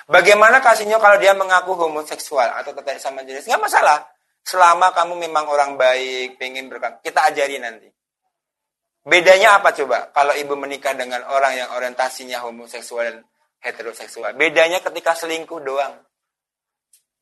Bagaimana 0.08 0.60
kasihnya 0.60 0.96
kalau 1.00 1.20
dia 1.20 1.32
mengaku 1.36 1.76
homoseksual 1.76 2.48
atau 2.60 2.72
tertarik 2.72 3.00
sama 3.00 3.24
jenis? 3.24 3.44
Nggak 3.44 3.68
masalah. 3.68 4.17
Selama 4.48 4.96
kamu 4.96 5.28
memang 5.28 5.44
orang 5.44 5.76
baik, 5.76 6.40
pengen 6.40 6.72
berkat, 6.72 7.04
kita 7.04 7.20
ajari 7.28 7.60
nanti. 7.60 7.84
Bedanya 9.04 9.60
apa 9.60 9.76
coba? 9.76 10.08
Kalau 10.08 10.32
ibu 10.32 10.56
menikah 10.56 10.96
dengan 10.96 11.20
orang 11.28 11.52
yang 11.52 11.68
orientasinya 11.76 12.40
homoseksual 12.48 13.04
dan 13.04 13.16
heteroseksual. 13.60 14.32
Bedanya 14.40 14.80
ketika 14.80 15.12
selingkuh 15.12 15.60
doang. 15.60 16.00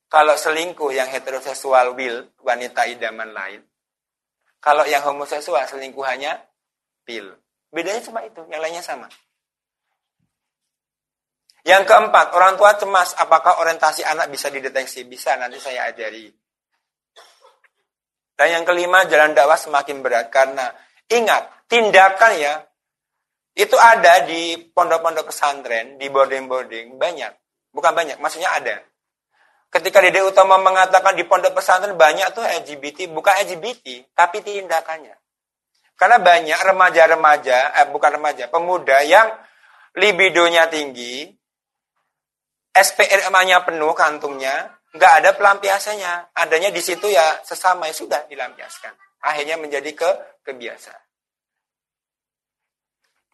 Kalau 0.06 0.38
selingkuh 0.38 0.94
yang 0.94 1.10
heteroseksual 1.10 1.98
will, 1.98 2.30
wanita 2.46 2.86
idaman 2.86 3.34
lain. 3.34 3.66
Kalau 4.62 4.86
yang 4.86 5.02
homoseksual 5.02 5.66
selingkuhannya 5.66 6.30
pil. 7.02 7.34
Bedanya 7.74 8.06
cuma 8.06 8.22
itu, 8.22 8.38
yang 8.54 8.62
lainnya 8.62 8.86
sama. 8.86 9.10
Yang 11.66 11.90
keempat, 11.90 12.38
orang 12.38 12.54
tua 12.54 12.78
cemas 12.78 13.18
apakah 13.18 13.58
orientasi 13.58 14.06
anak 14.06 14.30
bisa 14.30 14.46
dideteksi? 14.46 15.02
Bisa, 15.10 15.34
nanti 15.34 15.58
saya 15.58 15.90
ajari. 15.90 16.45
Dan 18.36 18.60
yang 18.60 18.64
kelima, 18.68 19.08
jalan 19.08 19.32
dakwah 19.32 19.56
semakin 19.56 20.04
berat 20.04 20.28
karena 20.28 20.68
ingat, 21.08 21.48
tindakan 21.66 22.32
ya 22.36 22.54
Itu 23.56 23.72
ada 23.80 24.28
di 24.28 24.68
pondok-pondok 24.68 25.32
pesantren, 25.32 25.96
di 25.96 26.12
boarding-boarding, 26.12 27.00
banyak. 27.00 27.32
Bukan 27.72 27.96
banyak, 27.96 28.20
maksudnya 28.20 28.52
ada. 28.52 28.84
Ketika 29.72 30.04
Dede 30.04 30.20
Utama 30.20 30.60
mengatakan 30.60 31.16
di 31.16 31.24
pondok 31.24 31.56
pesantren 31.56 31.96
banyak 31.96 32.36
tuh 32.36 32.44
LGBT, 32.44 33.08
bukan 33.08 33.32
LGBT, 33.48 34.12
tapi 34.12 34.44
tindakannya. 34.44 35.16
Karena 35.96 36.20
banyak 36.20 36.60
remaja-remaja, 36.68 37.80
eh 37.80 37.88
bukan 37.88 38.20
remaja, 38.20 38.52
pemuda 38.52 39.00
yang 39.08 39.32
libidonya 39.96 40.68
tinggi, 40.68 41.32
SPRM-nya 42.76 43.64
penuh 43.64 43.96
kantungnya, 43.96 44.75
nggak 44.96 45.12
ada 45.22 45.30
pelampiasannya. 45.36 46.32
Adanya 46.34 46.72
di 46.72 46.80
situ 46.80 47.06
ya 47.12 47.44
sesama 47.44 47.86
ya 47.86 47.94
sudah 47.94 48.24
dilampiaskan. 48.26 48.92
Akhirnya 49.22 49.60
menjadi 49.60 49.92
ke 49.92 50.10
kebiasaan. 50.42 51.02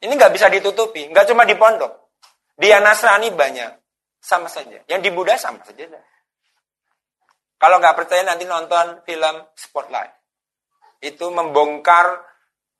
Ini 0.03 0.13
nggak 0.19 0.35
bisa 0.35 0.51
ditutupi, 0.51 1.07
nggak 1.15 1.31
cuma 1.31 1.47
di 1.47 1.55
pondok. 1.55 2.11
Di 2.59 2.69
Nasrani 2.75 3.31
banyak, 3.31 3.71
sama 4.19 4.51
saja. 4.51 4.83
Yang 4.91 5.01
di 5.07 5.11
Buddha 5.15 5.39
sama 5.39 5.63
saja. 5.63 5.87
Kalau 7.59 7.77
nggak 7.79 7.95
percaya 7.95 8.27
nanti 8.27 8.43
nonton 8.43 9.07
film 9.07 9.47
Spotlight. 9.55 10.13
Itu 10.99 11.31
membongkar 11.31 12.19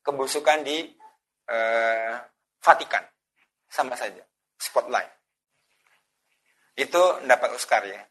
kebusukan 0.03 0.67
di 0.67 0.87
eh, 1.47 2.15
Vatikan. 2.63 3.07
Sama 3.71 3.95
saja. 3.95 4.23
Spotlight. 4.59 5.11
Itu 6.79 7.23
dapat 7.27 7.55
Oscar 7.55 7.87
ya. 7.87 8.03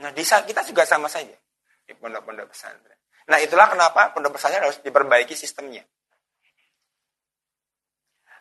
Nah, 0.00 0.10
di 0.14 0.24
saat 0.24 0.48
kita 0.48 0.64
juga 0.64 0.88
sama 0.88 1.10
saja 1.10 1.36
di 1.84 1.92
pondok-pondok 1.92 2.48
pesantren. 2.48 2.96
Nah, 3.28 3.38
itulah 3.42 3.68
kenapa 3.68 4.14
pondok 4.16 4.40
pesantren 4.40 4.64
harus 4.64 4.80
diperbaiki 4.80 5.36
sistemnya. 5.36 5.84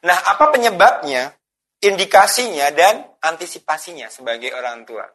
Nah, 0.01 0.17
apa 0.17 0.49
penyebabnya, 0.49 1.35
indikasinya, 1.83 2.73
dan 2.73 3.05
antisipasinya 3.21 4.09
sebagai 4.09 4.49
orang 4.55 4.81
tua? 4.87 5.05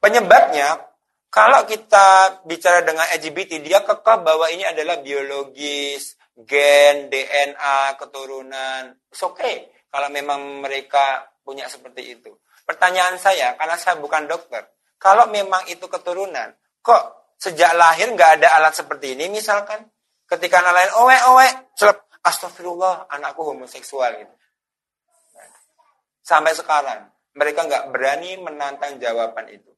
Penyebabnya, 0.00 0.80
kalau 1.28 1.68
kita 1.68 2.40
bicara 2.48 2.80
dengan 2.80 3.04
LGBT, 3.04 3.60
dia 3.60 3.84
kekeh 3.84 4.18
bahwa 4.24 4.48
ini 4.48 4.64
adalah 4.64 5.02
biologis, 5.04 6.16
gen, 6.36 7.12
DNA, 7.12 7.96
keturunan. 8.00 8.96
It's 9.12 9.20
okay 9.20 9.72
kalau 9.88 10.12
memang 10.12 10.60
mereka 10.60 11.32
punya 11.40 11.68
seperti 11.68 12.20
itu. 12.20 12.32
Pertanyaan 12.68 13.16
saya, 13.16 13.56
karena 13.56 13.76
saya 13.80 13.96
bukan 13.96 14.28
dokter, 14.28 14.75
kalau 14.96 15.28
memang 15.28 15.68
itu 15.68 15.84
keturunan, 15.86 16.56
kok 16.80 17.34
sejak 17.36 17.76
lahir 17.76 18.08
nggak 18.12 18.40
ada 18.40 18.48
alat 18.56 18.72
seperti 18.72 19.12
ini 19.16 19.28
misalkan? 19.28 19.84
Ketika 20.26 20.58
anak 20.58 20.74
lain, 20.74 20.90
owe, 20.98 21.16
owe, 21.30 21.46
celep, 21.78 22.02
astagfirullah, 22.26 23.06
anakku 23.06 23.46
homoseksual 23.46 24.18
gitu. 24.18 24.34
Sampai 26.26 26.58
sekarang, 26.58 27.06
mereka 27.38 27.62
nggak 27.62 27.94
berani 27.94 28.34
menantang 28.42 28.98
jawaban 28.98 29.46
itu. 29.54 29.70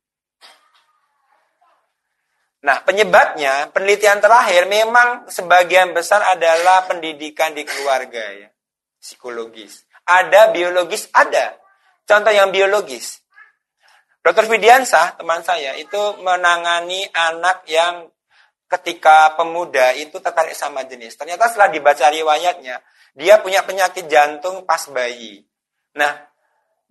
Nah, 2.59 2.83
penyebabnya, 2.83 3.71
penelitian 3.71 4.19
terakhir 4.19 4.67
memang 4.67 5.31
sebagian 5.31 5.95
besar 5.95 6.25
adalah 6.35 6.89
pendidikan 6.89 7.55
di 7.55 7.63
keluarga 7.63 8.25
ya. 8.35 8.49
Psikologis. 8.99 9.87
Ada 10.09 10.51
biologis, 10.51 11.07
ada. 11.15 11.55
Contoh 12.03 12.33
yang 12.33 12.51
biologis. 12.51 13.23
Dr. 14.29 14.45
Widiansah, 14.45 15.17
teman 15.17 15.41
saya, 15.41 15.73
itu 15.81 16.21
menangani 16.21 17.09
anak 17.17 17.65
yang 17.65 18.13
ketika 18.69 19.33
pemuda 19.41 19.97
itu 19.97 20.21
tertarik 20.21 20.53
sama 20.53 20.85
jenis. 20.85 21.17
Ternyata 21.17 21.49
setelah 21.49 21.73
dibaca 21.73 22.13
riwayatnya, 22.13 22.77
dia 23.17 23.41
punya 23.41 23.65
penyakit 23.65 24.05
jantung 24.05 24.69
pas 24.69 24.85
bayi. 24.93 25.49
Nah, 25.97 26.13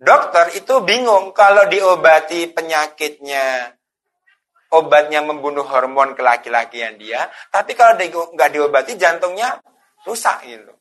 dokter 0.02 0.58
itu 0.58 0.82
bingung 0.82 1.30
kalau 1.30 1.70
diobati 1.70 2.50
penyakitnya 2.50 3.70
obatnya 4.74 5.22
membunuh 5.22 5.62
hormon 5.62 6.18
kelaki-lakian 6.18 6.98
dia, 6.98 7.30
tapi 7.54 7.78
kalau 7.78 7.94
nggak 8.34 8.50
diobati 8.50 8.98
jantungnya 8.98 9.62
rusak 10.02 10.42
gitu. 10.42 10.74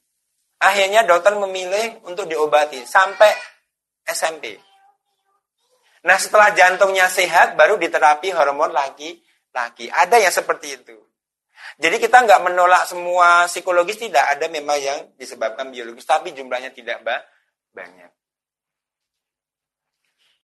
Akhirnya 0.57 1.05
dokter 1.05 1.37
memilih 1.37 2.01
untuk 2.09 2.25
diobati 2.25 2.81
sampai 2.81 3.29
SMP. 4.09 4.66
Nah 6.07 6.15
setelah 6.15 6.55
jantungnya 6.55 7.11
sehat 7.11 7.59
baru 7.59 7.75
diterapi 7.75 8.31
hormon 8.31 8.71
laki-laki. 8.71 9.91
Ada 9.91 10.23
yang 10.23 10.31
seperti 10.31 10.79
itu. 10.79 10.95
Jadi 11.77 11.99
kita 11.99 12.23
nggak 12.23 12.47
menolak 12.47 12.87
semua 12.87 13.45
psikologis 13.51 13.99
tidak 13.99 14.23
ada 14.23 14.47
memang 14.47 14.79
yang 14.79 14.99
disebabkan 15.19 15.67
biologis, 15.67 16.07
tapi 16.07 16.31
jumlahnya 16.31 16.71
tidak 16.71 17.03
banyak. 17.75 18.09